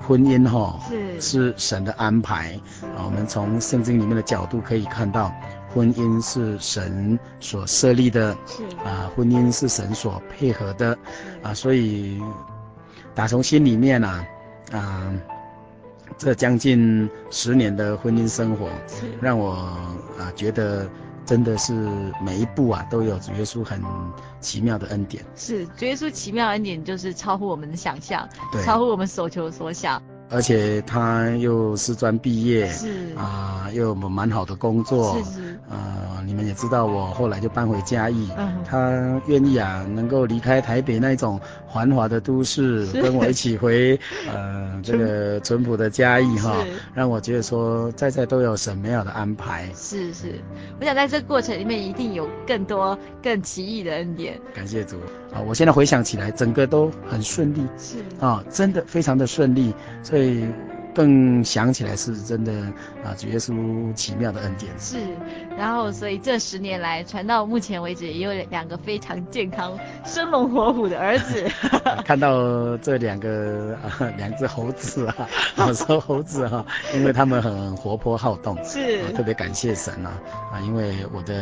[0.00, 2.58] 婚姻哈是是神的安排
[2.96, 5.30] 啊，我们从圣经里面的角度可以看到，
[5.78, 10.98] 婚姻是神所设立的，是啊，婚姻是神所配合的，
[11.40, 12.20] 啊，所以
[13.14, 14.26] 打从心里面啊，
[14.72, 15.12] 啊，
[16.16, 18.68] 这将近十年的婚姻生活，
[19.20, 19.52] 让我
[20.18, 20.88] 啊觉得。
[21.28, 21.74] 真的是
[22.24, 23.78] 每一步啊，都有主耶稣很
[24.40, 25.22] 奇妙的恩典。
[25.36, 30.02] 是主耶稣奇妙恩典，就是超乎我们的想象，对，超乎我们所求所想。
[30.30, 35.58] 而且他又师专毕业，是啊、呃，又有蛮好的工作，是是。
[35.70, 38.28] 呃，你们也知道，我后来就搬回嘉义。
[38.36, 38.62] 嗯。
[38.64, 41.40] 他愿意啊，能够离开台北那种
[41.72, 43.98] 繁华的都市，跟我一起回
[44.32, 46.54] 呃这个淳朴的嘉义哈，
[46.94, 49.68] 让我觉得说在在都有神美好的安排。
[49.74, 50.34] 是是，
[50.80, 54.38] 我想在这个过程里面一定有更多更奇异的恩典。
[54.54, 54.96] 感谢主
[55.32, 55.40] 啊！
[55.46, 57.62] 我现在回想起来，整个都很顺利。
[57.78, 60.17] 是啊，真的非常的顺利，所以。
[60.18, 60.44] 会
[60.94, 62.52] 更想起来是真的
[63.04, 64.72] 啊，主耶稣奇妙的恩典。
[64.76, 64.98] 是，
[65.56, 71.44] 然后所以这十年来传到目前为止，也有两个非常健康、生龙活虎的儿子。
[72.04, 80.18] 看到这两个啊，两只猴子啊， 我说猴子哈、啊，因为他们很活泼好动，是、啊、特别感谢神啊
[80.52, 81.34] 啊，因为我的。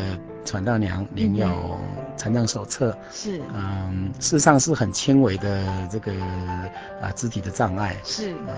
[0.46, 1.78] 传道娘领有
[2.16, 6.12] 残障手册，是，嗯，事实上是很轻微的这个
[7.02, 8.54] 啊肢体的障碍，是，呃，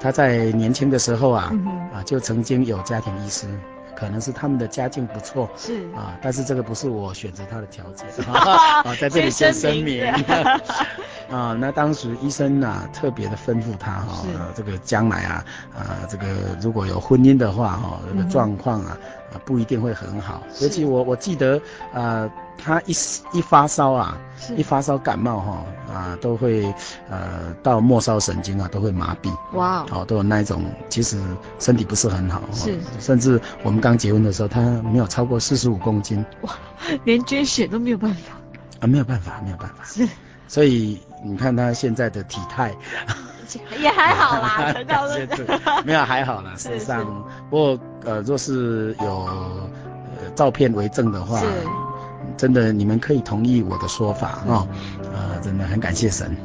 [0.00, 1.52] 他在年轻的时候啊，
[1.92, 3.46] 啊就曾经有家庭医师。
[3.94, 5.86] 可能是他们的家境不错，是。
[5.94, 8.08] 啊，但是这个不是我选择他的条件。
[8.34, 10.02] 啊，在这里先声明
[11.32, 11.56] 啊。
[11.58, 16.26] 那当时医生啊特别的吩咐他哈、啊，这个将来啊啊这个
[16.60, 18.96] 如果有婚姻的话哈，这个状况啊
[19.32, 20.42] 啊不一定会很好。
[20.60, 21.60] 尤其我我记得
[21.92, 22.30] 啊。
[22.64, 22.92] 他一
[23.32, 24.16] 一发烧啊，
[24.56, 26.72] 一发烧感冒哈啊，都会
[27.10, 29.34] 呃到末梢神经啊都会麻痹。
[29.54, 31.20] 哇.哦，都有那一种，其实
[31.58, 32.40] 身体不是很好。
[32.52, 34.60] 是，甚至我们刚结婚的时候，他
[34.92, 36.24] 没有超过四十五公斤。
[36.42, 36.54] 哇，
[37.02, 38.34] 连捐血都没有办法。
[38.78, 39.82] 啊，没有办法，没有办法。
[39.84, 40.06] 是，
[40.52, 42.74] 所以你看他现在的体态，
[43.80, 44.74] 也还好啦，
[45.82, 46.52] 没有还好啦。
[46.60, 47.06] 事实上，
[47.48, 51.40] 不过呃，若是有呃照片为证的话。
[51.40, 51.46] 是。
[52.36, 54.66] 真的，你们可以同意我的说法啊，
[55.14, 56.36] 啊、呃，真的很感谢神。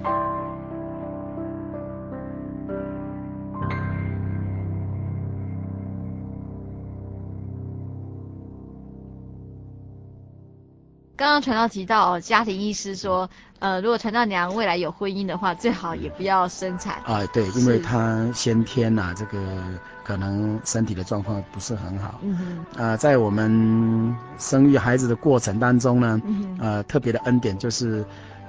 [11.18, 13.28] 刚刚传道提到，家庭医师说，
[13.58, 17.02] 呃，如果传道娘未来有婚姻的话，最好也不要生产。
[17.04, 19.40] 啊，对，因为她先天呐、啊，这个
[20.04, 22.20] 可能身体的状况不是很好。
[22.22, 22.84] 嗯哼。
[22.84, 28.06] 啊，在我们生育孩子的过程当中呢，嗯、呃，特别的恩典就是，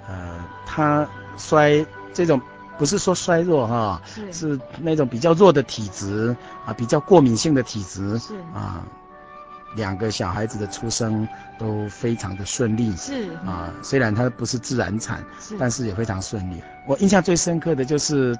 [0.06, 2.38] 呃，他衰这种
[2.76, 8.84] 不是说衰弱哈，是是那种比较弱的体质啊，比较过敏性的体质是啊。
[9.76, 11.28] 两个小孩子的出生
[11.58, 16.62] 都非常的顺利，是啊，虽然他不是自然产，是，但是也非常顺利。
[16.86, 18.36] 我印象最深刻的就是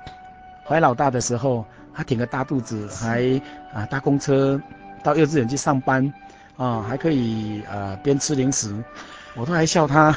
[0.64, 1.64] 怀老大的时候，
[1.94, 3.40] 他挺个大肚子，还
[3.74, 4.60] 啊搭公车
[5.02, 6.12] 到幼稚园去上班，
[6.56, 8.74] 啊还可以啊边吃零食，
[9.36, 10.16] 我都还笑他。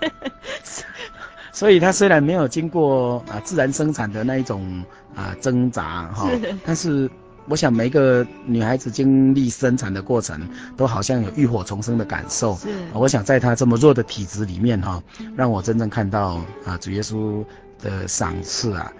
[1.52, 4.82] 所以他虽然没有经过啊自然生产的那一种
[5.14, 6.30] 啊挣扎哈，
[6.64, 7.10] 但是。
[7.48, 10.40] 我想每一个女孩子经历生产的过程，
[10.76, 12.54] 都好像有浴火重生的感受。
[12.56, 15.02] 是，我想在她这么弱的体质里面哈，
[15.36, 17.44] 让我真正看到啊主耶稣
[17.80, 18.92] 的赏赐啊。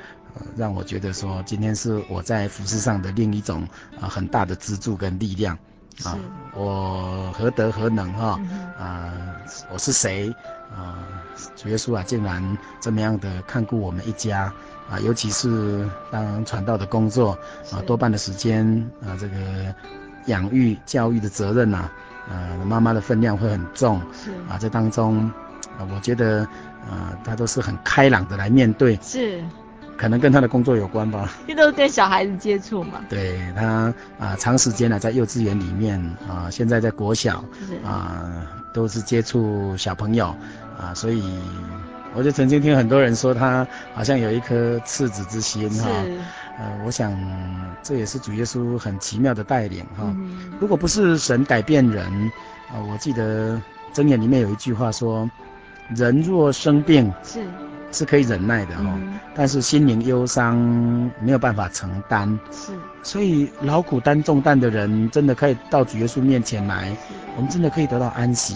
[0.57, 3.67] 让我觉得说，今天是我在服饰上的另一种
[4.01, 5.59] 啊很大的支柱跟力量
[6.05, 6.17] 啊，
[6.55, 8.41] 我何德何能哈
[8.79, 9.13] 啊，
[9.73, 10.33] 我是谁
[10.73, 11.05] 啊？
[11.57, 14.53] 主耶稣啊，竟然这么样的看顾我们一家
[14.91, 17.39] 啊，尤其是当传道的工作
[17.71, 18.67] 啊，多半的时间
[19.03, 19.37] 啊，这个
[20.27, 21.89] 养育教育的责任呐，
[22.29, 25.31] 啊，妈妈的分量会很重是啊，这当中
[25.79, 26.41] 啊，我觉得
[26.89, 29.43] 啊，他都是很开朗的来面对是。
[29.97, 33.03] 可能跟他的工作有关吧，这都是跟小孩子接触嘛。
[33.11, 37.45] 对他啊、呃，长时间呢在幼稚园里面啊、呃，现在在国小
[37.85, 40.29] 啊、呃，都是接触小朋友
[40.79, 41.23] 啊、呃，所以
[42.15, 45.89] 我就曾经听很多人说他好像有一颗赤子之心哈。
[46.59, 47.17] 呃，我想
[47.83, 50.05] 这也是主耶稣很奇妙的带领哈。
[50.05, 52.07] 嗯、如果不是神改变人
[52.69, 53.61] 啊、呃，我记得
[53.95, 55.31] 箴言里面有一句话说，
[55.95, 57.41] 人若生病是。
[57.93, 60.57] 是可以忍耐的哈、哦，嗯、但是心灵忧伤
[61.21, 62.71] 没有办法承担，是，
[63.03, 66.97] 所以劳苦担重担的人真的可以到主耶稣面前来，
[67.35, 68.55] 我们真的可以得到安息，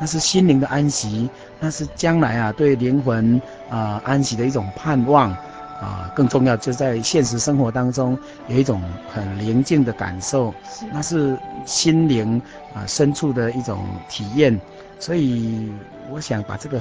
[0.00, 3.36] 那是心灵的安息，那是将来啊对灵魂
[3.68, 8.82] 啊、呃、安息的一种盼望啊、呃，更重要就在现实生活当中有一种
[9.12, 10.86] 很宁静的感受，是。
[10.90, 12.40] 那是心灵
[12.74, 14.58] 啊、呃、深处的一种体验，
[14.98, 15.70] 所以
[16.10, 16.80] 我想把这个。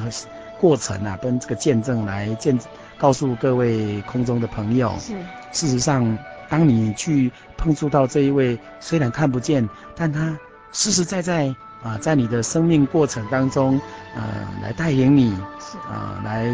[0.60, 2.60] 过程啊，跟这个见证来见，
[2.97, 5.13] 告诉各位空中的朋友，是。
[5.53, 6.17] 事实上，
[6.49, 10.38] 当你去碰触到这一位，虽然看不见，但他
[10.73, 13.79] 实实在在啊，在你的生命过程当中，
[14.15, 15.77] 呃，来带领你，是。
[15.87, 16.47] 啊，来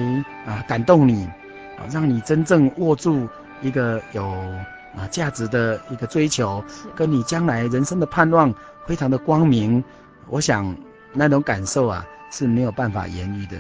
[0.45, 1.25] 啊感动你，
[1.77, 3.27] 啊，让你真正握住
[3.61, 4.23] 一个有
[4.95, 6.63] 啊价值的一个追求，
[6.95, 8.53] 跟你将来人生的盼望
[8.85, 9.83] 非常的光明，
[10.27, 10.75] 我想
[11.13, 13.57] 那种感受啊是没有办法言喻的。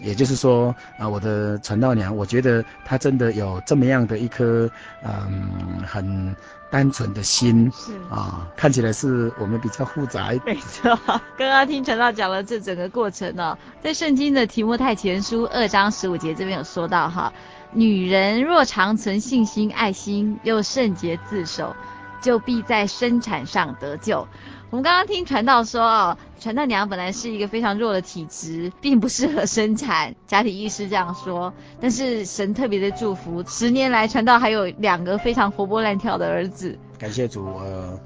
[0.00, 4.70] 也就是说啊，我的传道娘，我觉得她真的有这么样的一颗
[5.04, 6.34] 嗯很
[6.70, 10.56] 单纯的心，是啊，看起来是我们比较复杂一点。
[10.56, 10.98] 没错，
[11.36, 17.32] 刚刚听陈道讲了这整个过程哦，在圣经的题目太前书二章十五节这边有说到哈，
[17.72, 21.74] 女人若常存信心、爱心，又圣洁自守，
[22.20, 24.26] 就必在生产上得救。
[24.70, 30.14] 我们刚刚听传道说哦，传道娘本来是一个非常弱的体质，并不适合生产。
[30.26, 36.76] 家庭医师这样说，但是神特别的祝福，十年来传道还有两个非常活泼乱跳的儿子。
[36.98, 37.98] 感谢主，呃，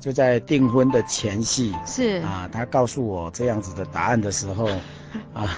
[0.00, 4.68] 就在订婚的前夕，是啊，他告诉我这样子的答案的时候，
[5.32, 5.56] 啊，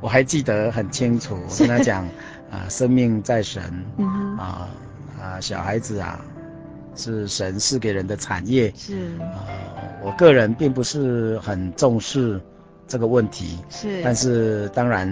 [0.00, 1.38] 我还记得很清楚。
[1.48, 2.04] 我跟他讲，
[2.50, 3.62] 啊，生命在神，
[3.96, 4.68] 嗯哼啊
[5.22, 6.20] 啊，小孩子啊。
[6.96, 8.94] 是神赐给人的产业，是。
[9.18, 12.40] 啊、呃，我个人并不是很重视
[12.86, 15.08] 这个问题，是，但是当然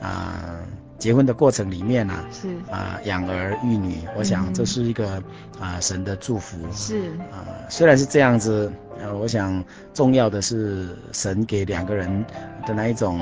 [0.00, 0.66] 啊、呃，
[0.98, 2.48] 结婚的过程里面啊，是。
[2.70, 5.22] 啊，养、呃、儿育女，我想这是一个
[5.58, 7.08] 啊、神的祝福，是。
[7.30, 12.24] 啊、呃，虽然是这样子，呃，我想重要的是神给两个人
[12.66, 13.18] 的那一种。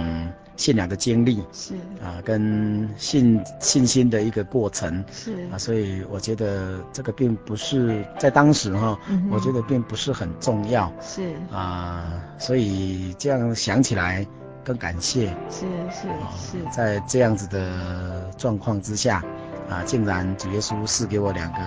[0.62, 1.75] 信仰的经历是。
[2.01, 5.05] 啊，跟信信心的一个过程。
[5.11, 5.33] 是。
[5.51, 10.92] 啊，所以我觉得这个并不是在当时哈，嗯、我觉得并不是很重要。
[11.01, 11.35] 是。
[11.51, 14.25] 啊，所以这样想起来
[14.62, 15.27] 更感谢。
[15.51, 16.07] 是是
[16.38, 19.25] 是，在这样子的状况之下
[19.68, 21.59] 啊，竟然主耶稣赐给我两个。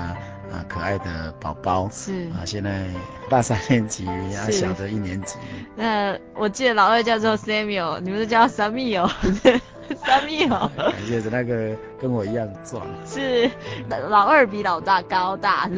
[0.56, 2.88] 啊，可爱的宝宝是啊，现在
[3.30, 5.36] 大三年级，啊是小的一年级。
[5.76, 10.70] 那我记得老二叫做 Samuel，你们都叫 Samuel，Samuel。
[10.78, 12.88] 感谢那个跟我一样壮。
[13.06, 13.52] 是，
[13.89, 15.68] 老二比老大高大。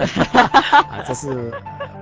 [0.71, 1.51] 啊，这是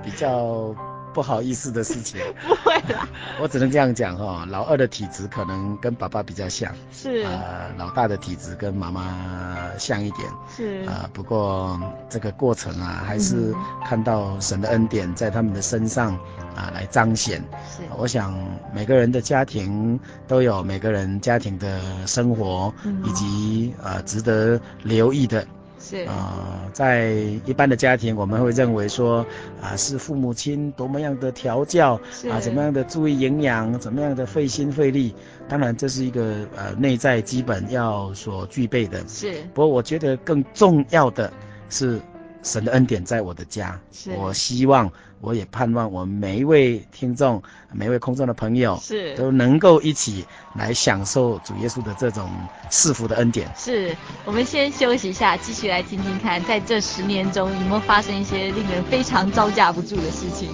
[0.04, 0.76] 比较。
[1.16, 3.08] 不好意思的事情， 不会啦，
[3.40, 4.46] 我只能这样讲哈。
[4.50, 11.10] 老二的体质可能跟爸爸比较像，是啊、呃，老大的体质跟妈妈像一点，是啊、呃。
[11.14, 11.80] 不过
[12.10, 13.54] 这个过程啊，还是
[13.86, 16.14] 看到神的恩典在他们的身上
[16.54, 17.42] 啊、呃、来彰显。
[17.74, 18.38] 是，我想
[18.74, 25.46] 每个人的家庭都有每个人家庭的生活，嗯、以及啊、呃、值得留意的。
[25.88, 26.04] 是。
[26.06, 27.10] 啊、呃，在
[27.44, 29.18] 一般的家庭，我们会认为说，
[29.60, 32.28] 啊、呃，是父母亲多么样的调教，是。
[32.28, 35.14] 啊，怎么样的注意营养，怎么样的费心费力，
[35.48, 39.06] 当然这是一个呃内在基本要所具备的。
[39.06, 41.32] 是，不过我觉得更重要的
[41.70, 42.00] 是
[42.46, 43.78] 神的恩典在我的家。
[43.92, 44.88] 是，我希望，
[45.20, 47.42] 我也盼望，我们每一位听众，
[47.72, 50.24] 每一位空中的朋友，是都能够一起
[50.54, 52.30] 来享受主耶稣的这种
[52.70, 53.52] 赐福的恩典。
[53.56, 60.50] 是，我们先休息一下，继续来听听看，在这十年中有没有发生一些令人非常招架不住的事情。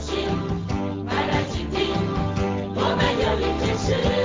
[0.00, 0.16] 心
[3.88, 4.19] 灵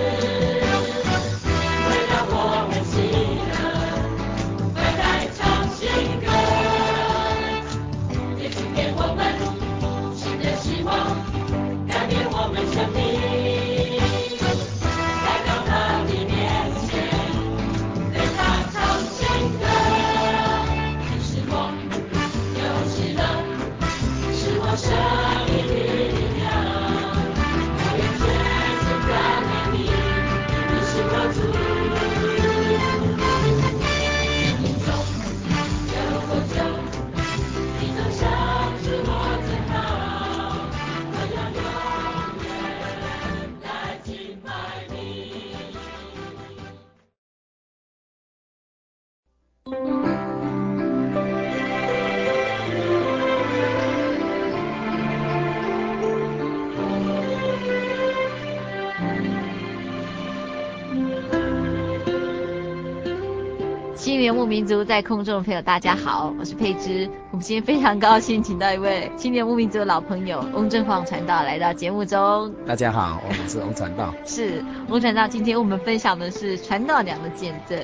[64.26, 67.08] 游牧民族在空中的朋友，大家好，我是佩芝。
[67.30, 72.52] 我们今天非常高兴，请到一位心灵游牧民族的老朋友翁正晃传道来到节目中。
[72.66, 74.12] 大家好，我们是翁传道。
[74.26, 77.80] 是翁传道，今天我们分享的是传道娘的见证。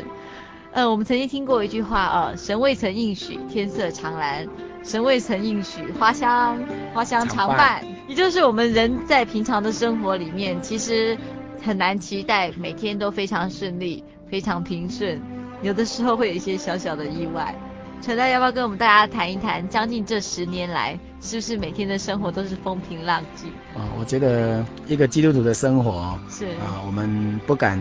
[0.72, 4.48] 呃，我们曾经听过一句话啊、呃，神未曾应许天色常蓝，
[4.84, 6.58] 神未曾应许花香
[6.92, 7.86] 花香常伴。
[8.08, 11.16] 也就是我们人在平常的生活里面，其实
[11.62, 15.22] 很难期待每天都非常顺利、非常平顺。
[15.62, 17.56] 有的时候会有一些小小的意外，
[18.02, 19.68] 传道要不要跟我们大家谈一谈？
[19.70, 23.50] 将近这十年来，是不是每天的生活都是风平浪静？
[23.76, 27.80] 啊，我觉得一个基督徒的生活是啊，我们不敢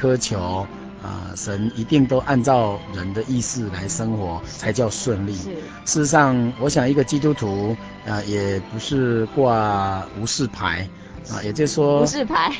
[0.00, 0.64] 苛求
[1.02, 5.34] 啊，神一定都按照人的意思来生活才叫顺利。
[5.34, 5.50] 是，
[5.84, 10.88] 事实上，我想一个基督徒啊，也不是挂无事牌
[11.32, 12.52] 啊，也就是说无事牌。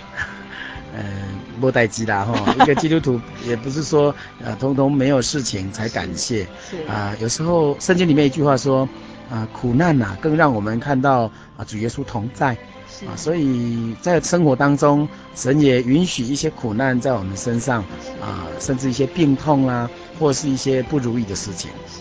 [0.94, 8.88] 嗯，莫待机啦哈，一个基督徒也不是说呃，通通没有事情才感谢，是啊、呃，有时候圣经里面一句话说，
[9.30, 12.56] 啊、呃，苦难呐、啊，更让我们看到啊、呃，主耶稣同在，
[12.90, 17.82] 是啊，所以在生活当中，神也允许一些苦难在我们身上，
[18.20, 21.70] 啊、呃，甚至一些病痛啊，或是一些不如意的事情。
[21.86, 22.00] 是，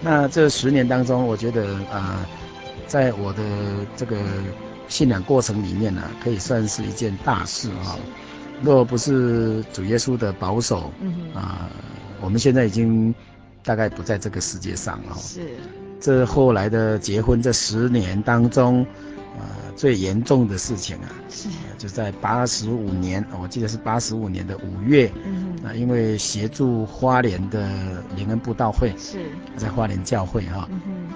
[0.00, 2.26] 那这十年当中，我觉得啊、呃，
[2.86, 3.42] 在我的
[3.96, 4.16] 这个
[4.86, 7.98] 信仰过程里面呢、啊，可以算是一件大事哈。
[8.62, 11.70] 若不是主耶稣的保守，嗯啊、呃，
[12.20, 13.14] 我们现在已经
[13.62, 15.16] 大概不在这个世界上了。
[15.16, 15.40] 是。
[16.00, 18.86] 这后来的结婚这十年当中，
[19.38, 21.48] 呃，最严重的事情啊，是。
[21.76, 29.18] 就在八十五年，我记得是八十五年的五月，嗯啊、呃，因为协助花莲的灵恩布道会，是。
[29.56, 31.08] 在花莲教会哈，嗯，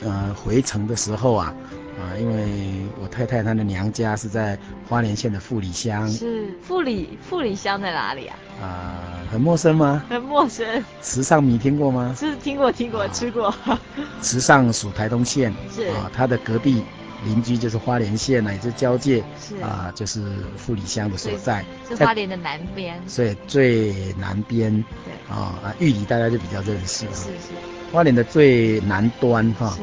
[0.00, 1.54] 呃，回程的时候啊。
[1.98, 6.08] 啊，因为我太太她的娘家是在花莲县的富里乡。
[6.10, 8.36] 是富里，富里乡在哪里啊？
[8.62, 10.04] 啊，很陌生吗？
[10.08, 10.84] 很陌生。
[11.02, 12.14] 池上米听过吗？
[12.18, 13.54] 是听过，听过，啊、吃过。
[14.20, 15.54] 池上属台东县。
[15.74, 16.82] 是啊，它的隔壁
[17.24, 19.24] 邻居就是花莲县乃至交界。
[19.40, 20.22] 是啊，就是
[20.56, 21.64] 富里乡的所在。
[21.88, 23.00] 是花莲的南边。
[23.06, 24.70] 所以最南边。
[25.04, 25.34] 对。
[25.34, 27.06] 啊啊，玉里大家就比较认识。
[27.14, 27.52] 是是。
[27.90, 29.76] 花莲的最南端哈。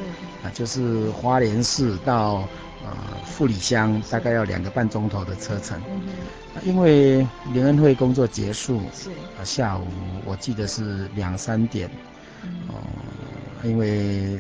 [0.44, 0.48] 是。
[0.48, 2.48] 啊，就是花莲市到
[2.84, 2.94] 呃
[3.26, 5.82] 富里乡，大概要两个半钟头的车程。
[6.64, 9.88] 因为联恩会工作结束，是啊，下午
[10.24, 11.90] 我记得是两三点。
[12.44, 12.50] 嗯。
[12.68, 12.76] 哦、
[13.64, 14.40] 呃，因为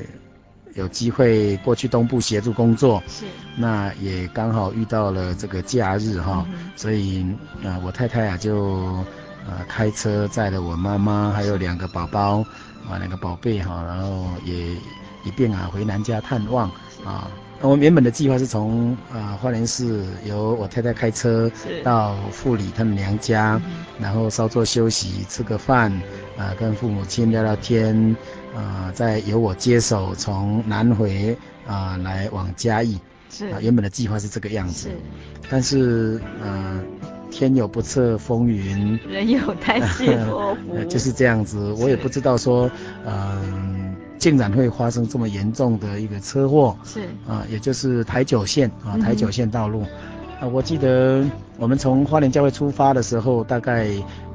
[0.75, 3.25] 有机会过去东部协助工作，是。
[3.55, 7.23] 那也刚好遇到了这个假日哈，嗯、所以
[7.63, 9.03] 啊、呃，我太太啊就
[9.47, 12.41] 呃开车载了我妈妈还有两个宝宝
[12.87, 14.75] 啊两个宝贝哈，然后也。
[15.23, 16.69] 一并啊回娘家探望
[17.05, 17.29] 啊，
[17.61, 21.51] 那我们原本的计划是从啊花莲市由我太太开车
[21.83, 23.61] 到富里他们娘家，
[23.99, 25.91] 然后稍作休息，吃个饭
[26.37, 28.15] 啊，跟父母亲聊聊天
[28.55, 32.99] 啊，再由我接手从南回啊来往嘉义，
[33.29, 33.47] 是。
[33.47, 34.97] 啊，原本的计划是这个样子，是，
[35.49, 36.81] 但是嗯、啊，
[37.31, 42.69] 天有不测风云，人有旦夕祸福， 就是这样子，我也不知道说
[43.05, 43.82] 嗯。
[44.23, 47.01] 啊竟然会发生这么严重的一个车祸，是。
[47.27, 51.25] 啊，也就是台九线啊，台九线道路，啊、嗯，我记得
[51.57, 53.89] 我们从花莲教会出发的时候，大概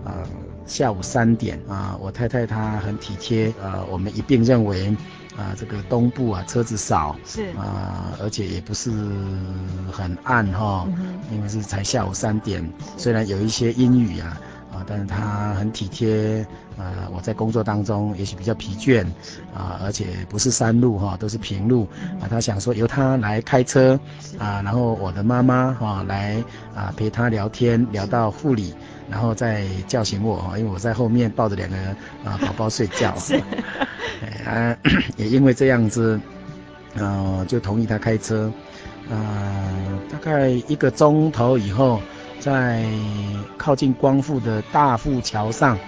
[0.05, 0.21] 啊
[0.67, 4.95] 下午三点啊，我太太她很体贴，啊，我们一并认为。
[5.39, 7.45] 啊，这个东部啊，车子少，是。
[7.57, 8.91] 啊，而且也不是
[9.93, 14.37] 很暗哈，嗯、因为是才下午三点，虽然有一些阴雨啊，
[14.79, 19.05] 啊，但是他很体贴，啊，我在工作当中也许比较疲倦，
[19.53, 21.89] 啊，而且不是山路哈，都是平路，
[22.21, 23.99] 啊，他想说由他来开车，
[24.39, 26.43] 啊，然后我的妈妈哈来
[26.75, 28.73] 啊陪他聊天，聊到护理，
[29.11, 31.77] 然后再叫醒我，因为我在后面抱着两个
[32.25, 33.13] 啊宝宝睡觉。
[33.19, 33.35] 是
[34.47, 34.77] 啊，
[35.17, 36.21] 也因为这样子，
[36.95, 38.53] 呃，就同意他开车。
[39.11, 41.99] 呃，大概一个钟头以后，
[42.41, 42.85] 在
[43.57, 45.79] 靠近光复的大富桥上，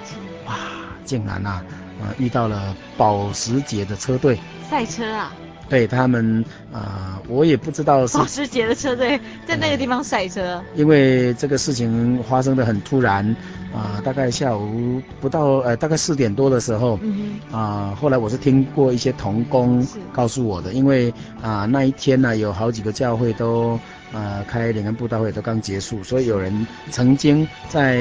[0.46, 0.56] 哇，
[1.04, 1.64] 竟然啊，
[2.00, 4.38] 呃，遇到了保时捷的车队。
[4.68, 5.32] 赛车啊？
[5.68, 10.42] 对他们，呃，我也不知道是保时捷的车队在那个地方赛车。
[10.42, 13.24] 呃，因为这个事情发生的很突然。
[13.72, 21.08] 啊、呃，大概下午不到，呃，大概四点多的时候，嗯啊、呃，后来我是听过一些童工告诉我的，因为
[21.40, 23.78] 啊、呃、那一天呢、啊，有好几个教会都
[24.12, 27.96] 呃开联欢布道会都刚结束，所以有人曾经在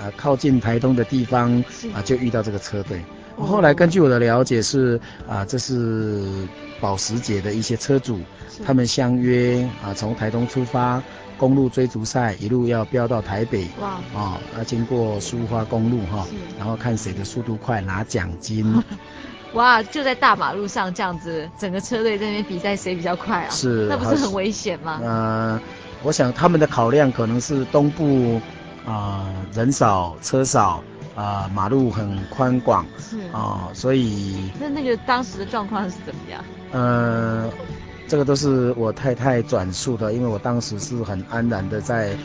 [0.00, 1.58] 呃靠近台东的地方
[1.92, 3.00] 啊、呃、就遇到这个车队。
[3.36, 4.96] 后来根据我的了解是
[5.28, 6.46] 啊、呃，这是
[6.80, 8.20] 保时捷的一些车主，
[8.64, 11.02] 他们相约啊、呃、从台东出发。
[11.38, 16.26] 公路追逐赛一路要飙到台北，哇，啊，要经过苏花公路哈，
[16.58, 18.66] 然后看谁的速度快拿奖金。
[19.54, 23.50] 哇，就在大马路上这样子，整个车队在那边比赛谁比较快啊？
[23.50, 25.00] 是，那不是很危险吗？
[25.02, 25.60] 呃，
[26.02, 28.40] 我想他们的考量可能是东部
[28.84, 30.82] 啊、呃、人少车少
[31.14, 36.44] 啊、呃、马路很宽广，是啊、呃，所以那那个当时的状况是怎么样？
[36.72, 37.50] 呃。
[38.10, 42.16] 这个都是我太太转述的，因为我当时是很安然的在、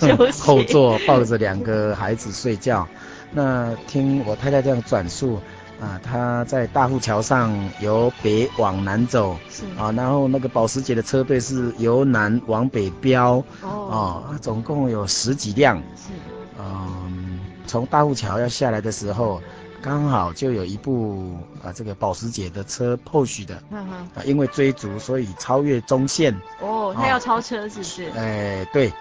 [0.00, 2.88] 呃、后座抱着两个孩子睡觉。
[3.30, 5.40] 那听我太太这样转述
[5.80, 16.10] 啊，他在大富桥上由北往南走，是啊，然后那个保时捷的车队是由南往北飙，哦，啊，总共有十几辆，是，
[16.58, 19.40] 嗯，从大富桥要下来的时候。
[19.82, 26.38] 刚好就有一部啊，这个保时捷的车 Porsche 的，嗯哼，啊，因为追逐，所以超越中线。
[26.60, 28.10] 哦，他要超车是不是？
[28.14, 28.92] 哎，对，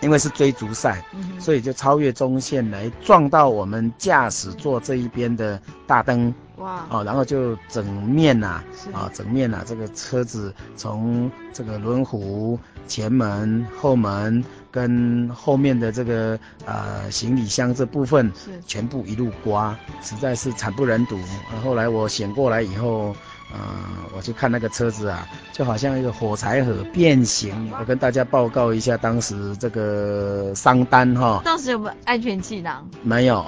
[0.00, 6.32] 是，因为是追逐赛，嗯，所以就超越中线来撞到我们驾驶座这一边的大灯。
[6.56, 6.86] 哇！
[6.90, 8.62] 哦，然后就整面呐，
[8.92, 21.18] 啊，整面呐，这个车子从这个轮毂、前门、后门跟后面的这个呃行李箱这部分，是全部一路刮，实在是惨不忍睹。
[21.64, 23.14] 后来我醒过来以后。
[23.54, 27.72] 嗯、呃，我去看那个车子啊，就好像一个火柴盒变形。
[27.78, 31.42] 我跟大家报告一下当时这个伤单哈。
[31.44, 32.88] 当时有没有安全气囊？
[33.02, 33.44] 没有。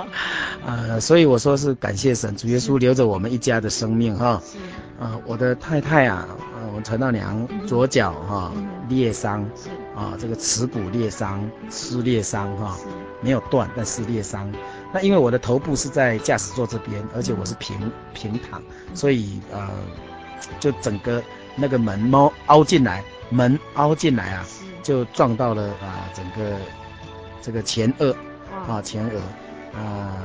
[0.66, 4.40] 呃，所以我说是感谢神，主耶稣留着我们一家的生命哈。
[4.44, 4.58] 是。
[4.98, 9.44] 啊、呃，我的太太啊，呃，我陈道娘左脚哈、嗯、裂伤。
[9.54, 9.68] 是。
[9.94, 12.76] 啊，这个耻骨裂伤、撕裂伤哈，
[13.22, 14.52] 没有断，但是裂伤。
[14.96, 18.62] 那因为我的头部是在驾驶座这边，而且我是平平躺，
[18.94, 19.68] 所以呃，
[20.58, 21.22] 就整个
[21.54, 24.46] 那个门猫凹进来，门凹进来啊，
[24.82, 26.56] 就撞到了啊、呃、整个
[27.42, 28.16] 这个前额
[28.66, 29.20] 啊前额
[29.78, 30.16] 啊，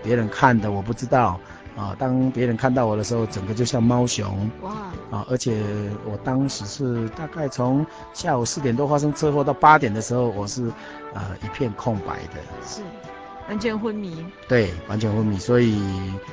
[0.00, 1.40] 别、呃、人看的我不知道。
[1.76, 4.50] 啊，当别人看到我的时候，整个就像猫熊。
[4.62, 4.70] 哇！
[5.10, 5.62] 啊，而且
[6.06, 10.72] 我当时是大概从下午四点多发生车祸到八点的时候，我是
[11.12, 12.40] 呃一片空白的。
[12.66, 12.80] 是，
[13.48, 14.24] 完全昏迷。
[14.48, 15.38] 对，完全昏迷。
[15.38, 15.78] 所以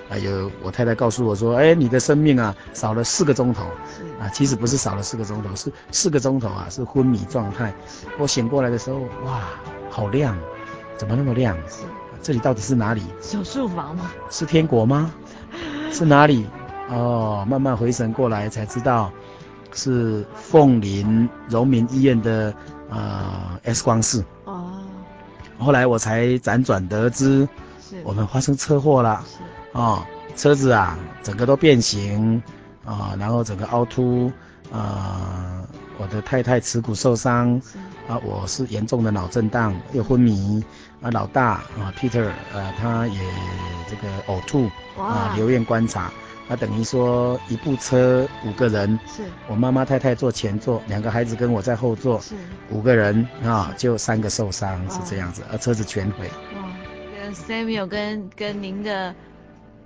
[0.09, 3.63] 啊，有我太太告诉我说，哎，你的生命啊少了四个钟头。
[3.95, 4.03] 是。
[4.21, 7.73] 啊，其实不是少了四个钟头，是四个钟头啊是昏迷状态。
[8.17, 9.41] 我醒过来的时候，哇，
[9.89, 10.37] 好亮，
[10.97, 11.55] 怎么那么亮？
[11.67, 11.83] 是。
[12.21, 13.01] 这里到底是哪里？
[13.21, 14.11] 手术房吗？
[14.29, 15.13] 是天国吗？
[15.91, 16.45] 是哪里？
[16.89, 19.11] 哦，慢慢回神过来才知道，
[19.73, 22.53] 是凤林荣民医院的
[22.89, 24.23] 呃 X 光室。
[25.63, 25.65] 哦。
[25.65, 27.47] 后来我才辗转得知，
[27.89, 29.23] 是我们发生车祸了。
[29.25, 29.39] 是。
[29.71, 30.03] 哦，
[30.35, 32.41] 车子啊，整个都变形
[32.85, 34.31] 啊，然后整个凹凸
[34.71, 35.63] 啊，
[35.97, 37.59] 我的太太耻骨受伤，
[38.07, 40.63] 啊，我是严重的脑震荡又昏迷。
[41.01, 43.19] 啊，老大啊，Peter，呃，他也
[43.89, 46.11] 这个呕吐啊，留院观察。
[46.47, 52.35] 那等于说一部车五个人，是我妈妈太太坐前座，两个孩子跟我在后座，是
[52.69, 56.29] 五个人啊，就三个受伤是这样子，而车子全毁。
[56.55, 59.15] 哇，Samuel 跟跟您的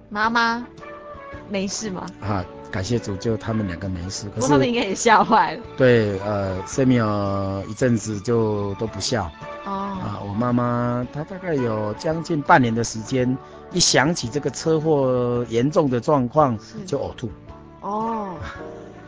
[0.10, 0.66] 妈妈
[1.50, 2.08] 没事吗？
[2.22, 4.28] 啊，感谢主，就他们两个没事。
[4.34, 5.64] 可是他们应该也吓坏了。
[5.78, 9.30] 对，呃，Samuel 一阵子就都不笑。
[9.66, 9.72] 哦。
[9.72, 13.38] 啊，我妈妈她大概有将近半年的时间，
[13.72, 17.30] 一想起这个车祸严重的状况就呕吐。
[17.82, 18.36] 哦。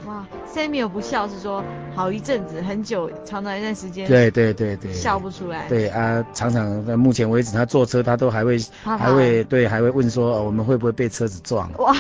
[0.08, 4.08] 哇，Samuel 不笑是说好一阵子，很久，长长一段时间。
[4.08, 4.94] 对对对对。
[4.94, 5.68] 笑不出来。
[5.68, 11.70] 对啊，常常到目前为止，他坐车他都还会还会对还会问说，哦，我们会不会被车子撞？
[11.80, 11.94] 哇。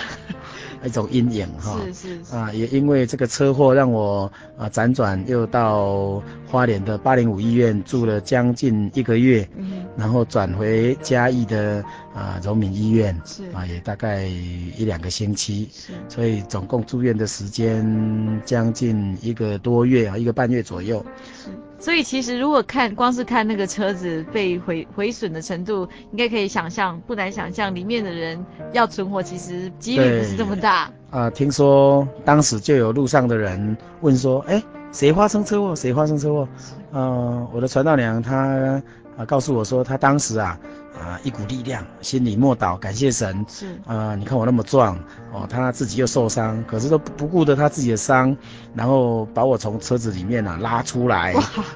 [0.85, 2.35] 一种阴影哈，是是是。
[2.35, 13.43] 啊，也因为这个车祸让我啊辗转又到花莲的八零五医院住了将近一个月，嗯，然后转回嘉义的啊荣民医院，是。
[13.51, 21.05] 啊，也大概一两个星期，是，所以总共住院的时间将近一个多月啊，一个半月左右，
[21.43, 21.49] 是。
[21.79, 30.91] 所以其实如果看光是看那个车子被毁毁损的程度，应该可以想象，不难想象里面的人要存活，其实几率不是这么大。
[31.09, 34.61] 啊、听说当时就有路上的人问说，哎，
[34.91, 35.75] 谁发生车祸？
[35.75, 36.47] 谁发生车祸？
[36.91, 38.81] 呃，我的传道娘她
[39.17, 40.59] 啊、告诉我说，她当时啊。
[40.97, 43.45] 啊，一股力量，心里默祷，感谢神。
[43.47, 44.97] 是啊，你看我那么壮，
[45.31, 48.35] 哦，他自己又受伤，可是都不顾得他自己的伤，
[48.73, 51.33] 然后把我从车子里面啊拉出来，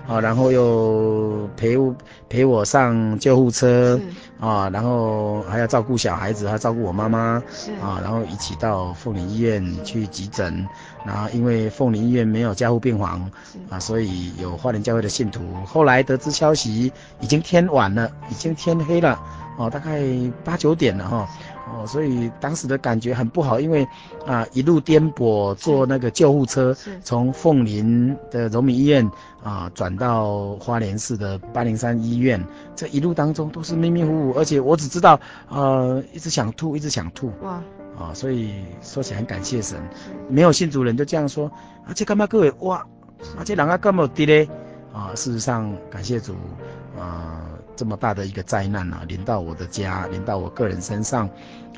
[0.07, 1.77] 啊，然后又陪
[2.29, 3.99] 陪我上救护车，
[4.39, 7.41] 啊，然后还要照顾小孩子，还要照顾我妈妈，
[7.81, 10.67] 啊，然后一起到凤林医院去急诊，
[11.05, 13.29] 然后因为凤林医院没有加护病房，
[13.69, 16.91] 啊，所以有花莲教会的信徒，后来得知消息，
[17.21, 19.21] 已经天晚了，已经天黑了。
[19.55, 20.01] 哦，大概
[20.43, 21.29] 八九点了哈，
[21.71, 23.87] 哦，所以当时的感觉很不好，因为
[24.25, 29.07] 啊一路颠簸坐那个救护车，从凤林的荣民医院
[29.43, 32.43] 啊转到花莲市的八零三医院，
[32.75, 37.61] 这一路当中都是迷迷糊糊，而且我只知道呃一直想吐，一直想吐，哇，
[37.95, 39.79] 啊，所以说起来很感谢神，
[40.29, 41.45] 没有信主人就这样说，
[41.85, 42.51] 啊这干嘛各位？
[42.61, 42.77] 哇，
[43.37, 44.49] 啊这人啊干嘛的嘞，
[44.91, 46.33] 啊事实上感谢主，
[46.99, 47.52] 啊。
[47.75, 51.27] 这么大的一个灾难啊，临到我的家，临到我个人身上，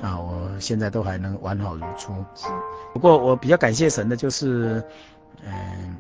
[0.02, 2.14] 啊，我现在都还能完好如初。
[2.36, 2.48] 是，
[2.94, 4.84] 不过我比较感谢神的就是，
[5.44, 5.98] 嗯、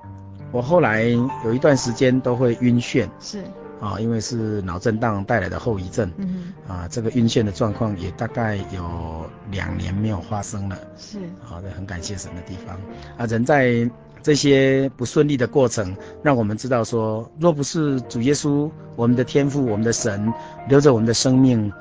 [0.00, 0.08] 呃，
[0.50, 1.04] 我后来
[1.44, 3.08] 有一段时间都会晕眩。
[3.20, 3.42] 是。
[3.80, 6.10] 啊，因为是脑震荡带来的后遗症。
[6.16, 6.52] 嗯。
[6.68, 10.78] 啊，这个晕眩的状况也大概有两年没有发生了。
[10.96, 11.18] 是。
[11.42, 12.78] 好的，很感谢神的地方。
[13.18, 13.90] 啊，人在。
[14.22, 20.32] 这些不顺利的过程，让我们知道说，若不是主耶稣，我们的天父，我们的神
[20.68, 21.72] 留着我们的生命，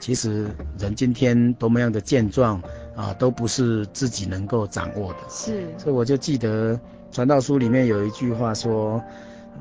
[0.00, 2.60] 其实人今天多么样的健壮
[2.96, 5.18] 啊，都不是自己能够掌握的。
[5.28, 6.78] 是，所以我就记得
[7.12, 9.00] 传道书里面有一句话说，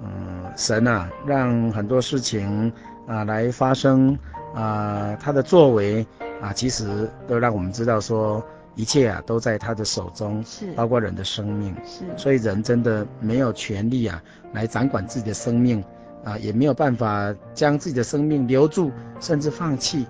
[0.04, 2.74] 嗯，神啊，让很多事情
[3.08, 4.18] 啊来发生
[4.56, 6.04] 啊，他的作为
[6.42, 8.44] 啊，其实都让我们知道说。
[8.76, 14.22] 一切啊都在他的手中，是包括人的生命，是所以人真的没有权利啊
[14.54, 15.84] 来掌管自己的生命，
[16.24, 20.06] 啊也没有办法将自己的生命留住，甚至放弃。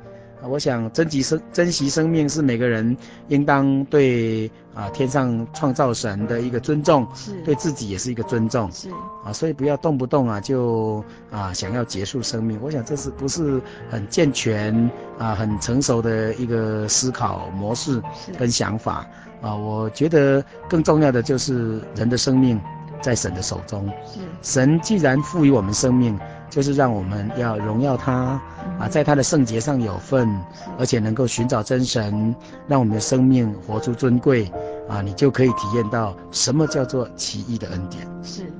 [0.47, 2.95] 我想珍惜生珍惜生命是每个人
[3.29, 8.89] 应当对啊天上创造神的一个尊重，是对自己也是一个尊重，是
[9.23, 12.59] 啊，所以不要动不动啊就啊想要结束生命。
[12.61, 18.01] 我想这是不是很健全啊很成熟的一个思考模式
[18.37, 19.05] 跟想法
[19.41, 19.55] 啊？
[19.55, 22.59] 我觉得更重要的就是人的生命
[23.01, 26.19] 在神的手中，是神既然赋予我们生命。
[26.49, 28.39] 就是让我们要荣耀他
[28.79, 30.27] 啊，在他的圣洁上有份，
[30.77, 32.35] 而且能够寻找真神，
[32.67, 34.51] 让我们的生命活出尊贵
[34.87, 38.07] 啊，你就可以体验到什么叫做奇异的恩典。
[38.23, 38.51] 是。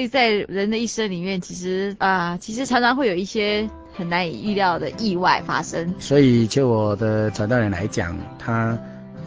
[0.00, 5.94] 以在人的一生里面，其实啊、呃，其实常常会有一些很难以预料的意外发生。
[5.98, 8.76] 所以就我的传道人来讲，他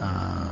[0.00, 0.48] 呃，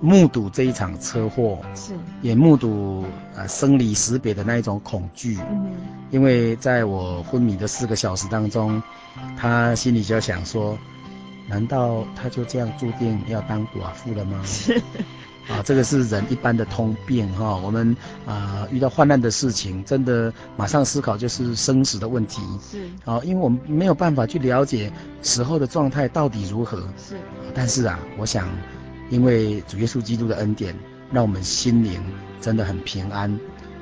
[0.00, 3.04] 目睹这一场车祸，是也目睹
[3.34, 5.38] 呃生离死别的那一种恐惧。
[5.50, 5.72] 嗯，
[6.10, 8.82] 因为在我昏迷的四个小时当中，
[9.36, 10.78] 他心里就想说，
[11.48, 14.40] 难道他就这样注定要当寡妇了吗？
[14.44, 14.80] 是。
[15.48, 17.54] 啊，这个是人一般的通病哈。
[17.56, 22.40] 我们啊遇到患难的事情，真的马上思考就是生死的问题。
[22.70, 22.82] 是。
[23.04, 24.90] 啊，因为我们没有办法去了解
[25.20, 26.78] 死后的状态到底如何。
[26.96, 27.16] 是。
[27.54, 28.48] 但是啊，我想，
[29.10, 30.74] 因为主耶稣基督的恩典，
[31.12, 32.02] 让我们心灵
[32.40, 33.30] 真的很平安。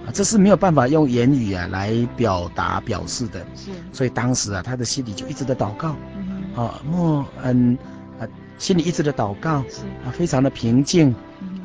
[0.04, 3.38] 啊，这是没有办法用言语啊来表达表示的。
[3.54, 3.70] 是。
[3.92, 5.94] 所以当时啊，他的心里就一直在祷告。
[6.16, 6.42] 嗯。
[6.56, 7.78] 啊，莫嗯
[8.18, 8.26] 啊，
[8.58, 9.58] 心里一直的祷告。
[10.04, 11.14] 啊，非常的平静。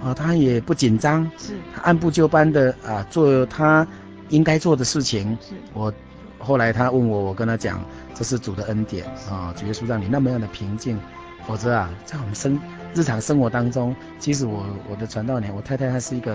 [0.03, 3.85] 啊，他也不紧张，是，他按部就班的啊做他
[4.29, 5.37] 应该做的事情。
[5.41, 5.93] 是，我
[6.39, 7.83] 后来他问我，我跟他讲，
[8.13, 10.99] 这是主的恩典啊，主耶稣让你那么样的平静，
[11.45, 12.59] 否则啊，在我们生
[12.93, 16.33] 日常生活当中，其实我我的传道娘，我太太她是一个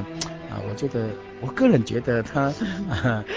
[0.51, 1.09] 啊，我觉得
[1.41, 2.53] 我个人觉得她。
[2.91, 3.25] 啊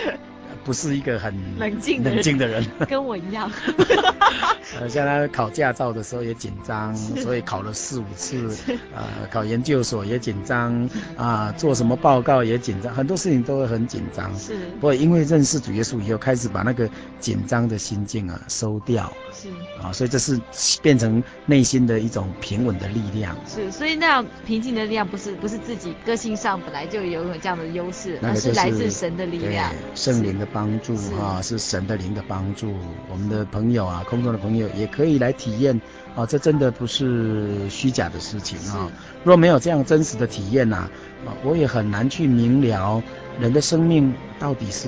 [0.66, 3.49] 不是一个很冷静冷静的人， 跟我一样。
[4.82, 8.49] 呃，像他考驾照的时候也紧张，所以考了四五次。
[8.95, 14.36] 呃，考研究所也紧张，啊，做什么报告也紧张，很多事情都会很紧张。
[14.38, 14.57] 是。
[14.80, 16.89] 不过因为认识主耶稣以后，开始把那个
[17.20, 19.13] 紧张的心境啊收掉。
[19.32, 19.47] 是。
[19.82, 20.41] 啊，所以这是
[20.82, 23.38] 变成内心的一种平稳的力量。
[23.47, 30.47] 是，所以那样平静的力量不是不是自己个性上本来就有有这样的优势，而是来自神的力量，圣灵的。
[30.56, 32.74] 帮助啊，是神的灵的帮助。
[33.12, 35.80] 我们的朋友啊，空中的朋友也可以来体验
[36.16, 38.89] 啊，这真的不是虚假的事情啊。
[39.26, 40.89] 若没有这样真实的体验呐，
[41.26, 43.03] 啊，我也很难去明了
[43.38, 44.88] 人的生命到底是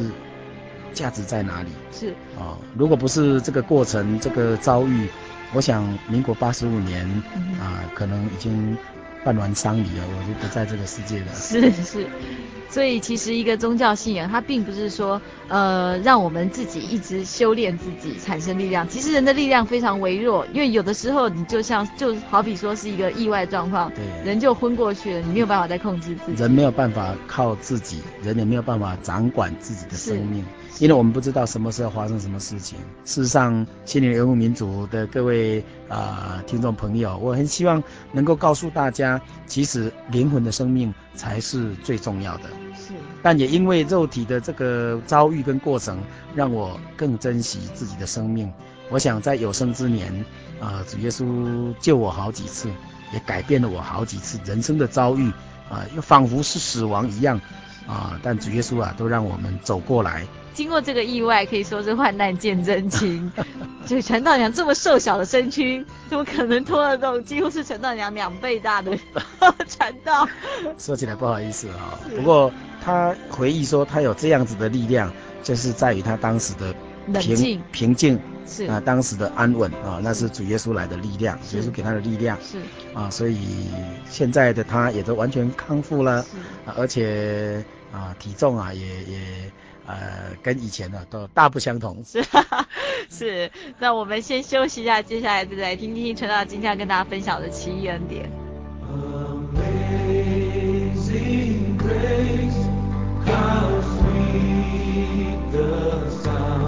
[0.94, 1.70] 价值在哪里。
[1.92, 5.10] 是啊，如果不是这个过程，这个遭遇，
[5.54, 7.06] 我想民国八十五年
[7.60, 8.78] 啊，可能已经。
[9.28, 11.36] 办完丧礼了，我就不在这个世界了。
[11.36, 12.08] 是是，
[12.70, 18.88] 所以其实一个宗教信仰，它并不是说呃让我们自己一直修炼自己产生力量。
[18.88, 26.42] 其实人的力量非常微弱，因为有的时候你就像就好比说是一个意外状况，对，人就昏过去了，你没有办法再控制自己。
[26.42, 30.46] 人没有办法靠自己，人也没有办法掌管自己的生命。
[30.80, 32.78] 因为我们不知道什么时候发生什么事情。
[33.04, 35.60] 事实上，心灵游牧民族的各位
[35.90, 42.44] 啊、呃、听众朋友，我很希望能够告诉大家，其实灵魂的生命才是最重要的。
[42.76, 42.94] 是。
[43.24, 46.00] 但也因为肉体的这个遭遇跟过程，
[46.36, 48.52] 让我更珍惜自己的生命。
[48.90, 50.14] 我想在有生之年，
[50.60, 52.70] 啊、呃，主耶稣救我好几次，
[53.12, 55.30] 也改变了我好几次人生的遭遇，
[55.70, 57.38] 啊、呃，又仿佛是死亡一样，
[57.88, 60.26] 啊、呃，但主耶稣啊，都让我们走过来。
[60.58, 63.32] 经过这个意外，可以说是患难见真情。
[63.86, 68.98] 就陈道娘这么瘦小的身躯，怎么可能拖得动几乎是陈道娘两倍大的？
[69.70, 70.28] 传道？
[70.80, 72.52] 说起来不好意思啊、哦，不过
[72.84, 76.74] 他回忆说，他有这样子的力量，就是在于他当时的
[77.06, 77.62] 平冷静。
[77.72, 78.66] 平静，是。
[78.66, 82.36] 啊，当时的安稳啊，那是主耶稣来的力量，主耶稣给他的力量。
[82.42, 82.58] 是。
[82.96, 83.70] 啊，所以
[84.10, 86.26] 现在的他也都完全康复了，
[86.66, 89.52] 啊，而且啊，体重啊也也。
[89.88, 92.04] 呃跟以前的都大不相同。
[92.06, 92.24] 是
[93.10, 93.52] 是。
[93.80, 98.30] 那我们先休息一下接下来再来听听陈老师今天要跟大家分享的奇异恩典。
[100.38, 102.56] Amazing grace
[103.26, 106.67] how sweet the sound.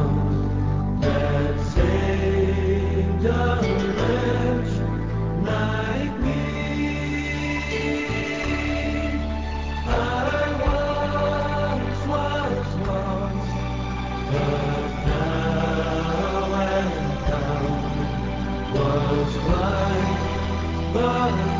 [21.31, 21.58] love.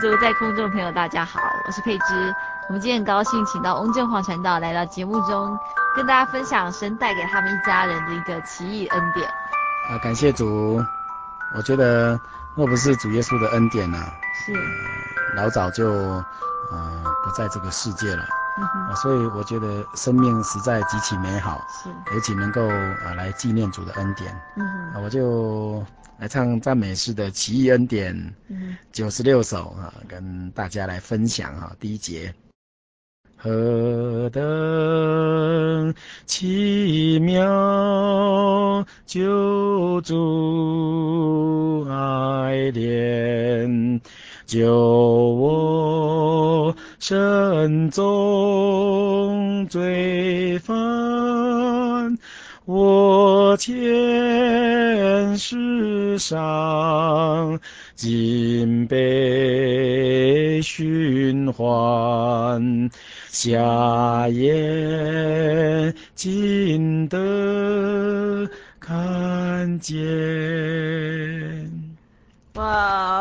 [0.00, 2.34] 在空中的朋友，大家好，我是佩芝。
[2.68, 5.58] 我们今天很高兴请到翁正晃传道来到节目中，
[5.94, 9.28] 跟大家分享神带给他们一家人的一个奇异恩典。
[9.88, 10.82] 啊，感谢主！
[11.56, 12.18] 我觉得
[12.56, 14.12] 若不是主耶稣的恩典呢、啊，
[14.44, 14.60] 是、呃、
[15.36, 18.24] 老早就呃不在这个世界了。
[18.58, 18.94] 嗯、啊。
[18.94, 24.34] 所以我觉得生命实在极其美好，是，尤其能够啊来纪念主的恩典。
[24.56, 24.66] 嗯。
[24.94, 25.84] 啊，我就
[26.18, 28.34] 来唱赞美诗的奇异恩典，
[28.92, 29.83] 九十六首啊，
[30.14, 32.32] 跟大家来分享啊，第一节。
[33.36, 35.92] 何等
[36.24, 44.00] 奇妙救主爱怜，
[44.46, 50.76] 救我身中罪犯，
[52.66, 53.74] 我前
[55.36, 57.60] 世上
[57.94, 62.90] 尽被循环。
[63.34, 68.48] 瞎眼竟得
[68.78, 71.33] 看见。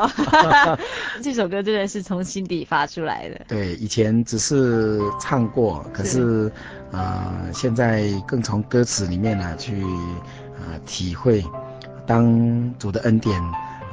[0.03, 0.79] 哇，
[1.21, 3.41] 这首歌真的是从心底发出来的。
[3.47, 6.51] 对，以前只是唱过，可是
[6.91, 11.43] 啊、呃，现在更从歌词里面呢、啊、去啊、呃、体会，
[12.05, 13.41] 当主的恩典。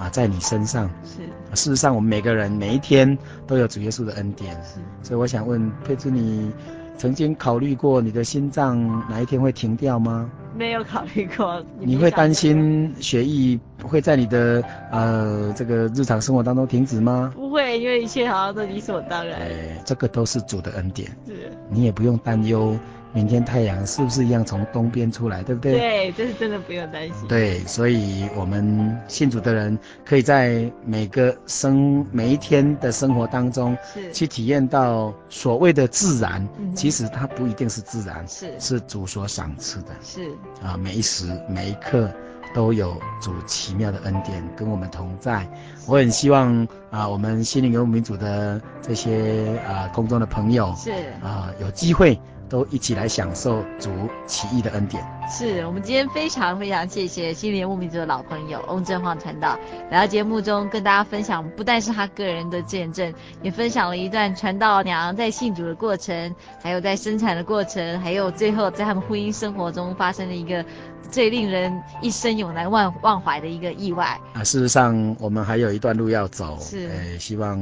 [0.00, 1.18] 啊，在你身上是。
[1.54, 4.54] 事实上，我们每个人每一天都有主耶稣的恩典。
[4.64, 4.80] 是。
[5.02, 6.50] 所以我想问佩芝，你
[6.96, 8.80] 曾经考虑过你的心脏
[9.10, 10.30] 哪一天会停掉吗？
[10.60, 11.64] 没有考虑过。
[11.78, 17.32] 你会担心学艺会在你的呃这个日常生活当中停止吗？
[17.34, 19.40] 不会，因为一切好像都理所当然。
[19.40, 21.10] 哎，这个都是主的恩典。
[21.26, 21.50] 是。
[21.70, 22.76] 你也不用担忧。
[23.12, 25.72] 明天太阳是不是一样从东边出来，对不对？
[25.78, 27.14] 对，这是真的不用担心。
[27.28, 40.30] 对，所以我们信主的人可以在每个生每一天的生活当中，是去体验到所谓的自然，其实它不一定是自然，是是主所赏赐的，是
[40.62, 42.08] 啊，每一时每一刻
[42.54, 45.48] 都有主奇妙的恩典跟我们同在。
[45.86, 50.92] 我很希望啊，我们心灵游牧民族的这些啊空中的朋友是
[51.22, 52.16] 啊有机会。
[52.50, 53.90] 都一起来享受主
[54.26, 55.02] 奇异的恩典。
[55.30, 59.56] 是我们今天非常非常谢谢心灵游牧民族的老朋友翁正晃传道
[59.88, 70.64] 来到节目中跟大家分享，不但是他个人的见证，也分享了一段传道娘在信主的过程，还有在生产的过程，还有最后在他们婚姻生活中发生的一个
[71.12, 74.20] 最令人一生永难忘忘怀的一个意外。
[74.34, 77.60] 啊，事实上我们还有一段路要走，是，呃，希望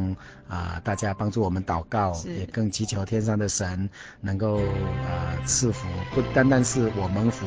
[0.49, 3.91] 啊、呃、大家帮助我们祷告，也更祈求天上的神
[4.23, 4.59] 能够
[5.05, 7.47] 啊赐福，不单单是我们福。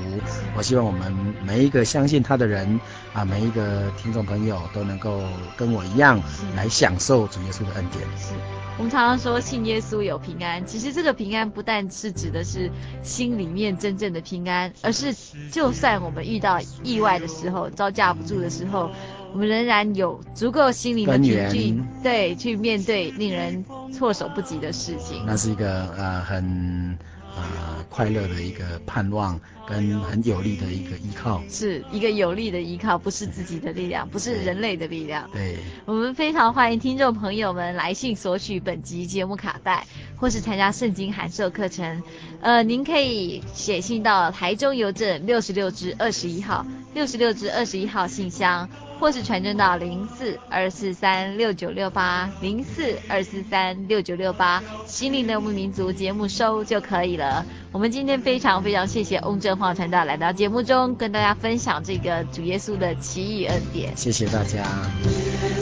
[0.56, 1.14] 我希望我们
[1.46, 2.80] 每一个相信他的人
[3.14, 5.22] 啊，每一个听众朋友都能够
[5.56, 6.22] 跟我一样
[6.56, 8.04] 来享受主耶稣的恩典。
[8.18, 8.34] 是，
[8.78, 12.72] 我们常常说信耶稣有平安，其实这个平安不但是指的是
[13.04, 15.14] 心里面真正的平安，而是
[15.52, 18.90] 就算我们遇到意外的时候，招架不住的时候，
[19.32, 23.64] 我们仍然有足够心灵的凭据，对，去面对令人
[23.94, 25.24] 措手不及的事情。
[25.28, 26.98] 那是一个呃很。
[27.36, 35.30] 啊、呃，快乐的一个盼望，跟很有力的一个依靠，是一个有力的依靠，不是自己的力量，不是人类的力量。
[35.32, 39.86] 对，我们非常欢迎听众朋友们来信索取本集节目卡带，
[40.18, 42.04] 或是参加圣经函授课程。
[42.42, 48.70] 呃，您可以写信到台中邮政六十六支二十一号，六十六支二十一号信箱。
[49.02, 57.44] 或是传真到零四二四三六九六八零四二四三六九六八，心灵的游牧民族节目收就可以了。
[57.72, 63.98] 我们今天非常非常谢谢翁正华传道来到节目中，跟大家分享这个主耶稣的奇异恩典。
[63.98, 64.60] 谢谢大家。
[64.60, 64.64] 耶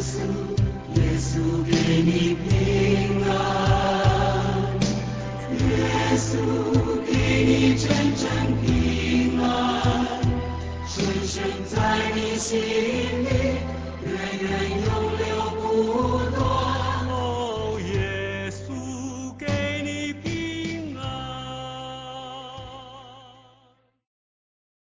[0.01, 0.19] 稣，
[0.95, 1.71] 耶稣给
[2.01, 3.37] 你平安，
[5.53, 6.35] 耶稣
[7.07, 8.27] 给你真正
[8.61, 8.68] 平安，
[11.29, 13.29] 深在你心里，
[14.03, 14.11] 远
[14.41, 14.98] 远有。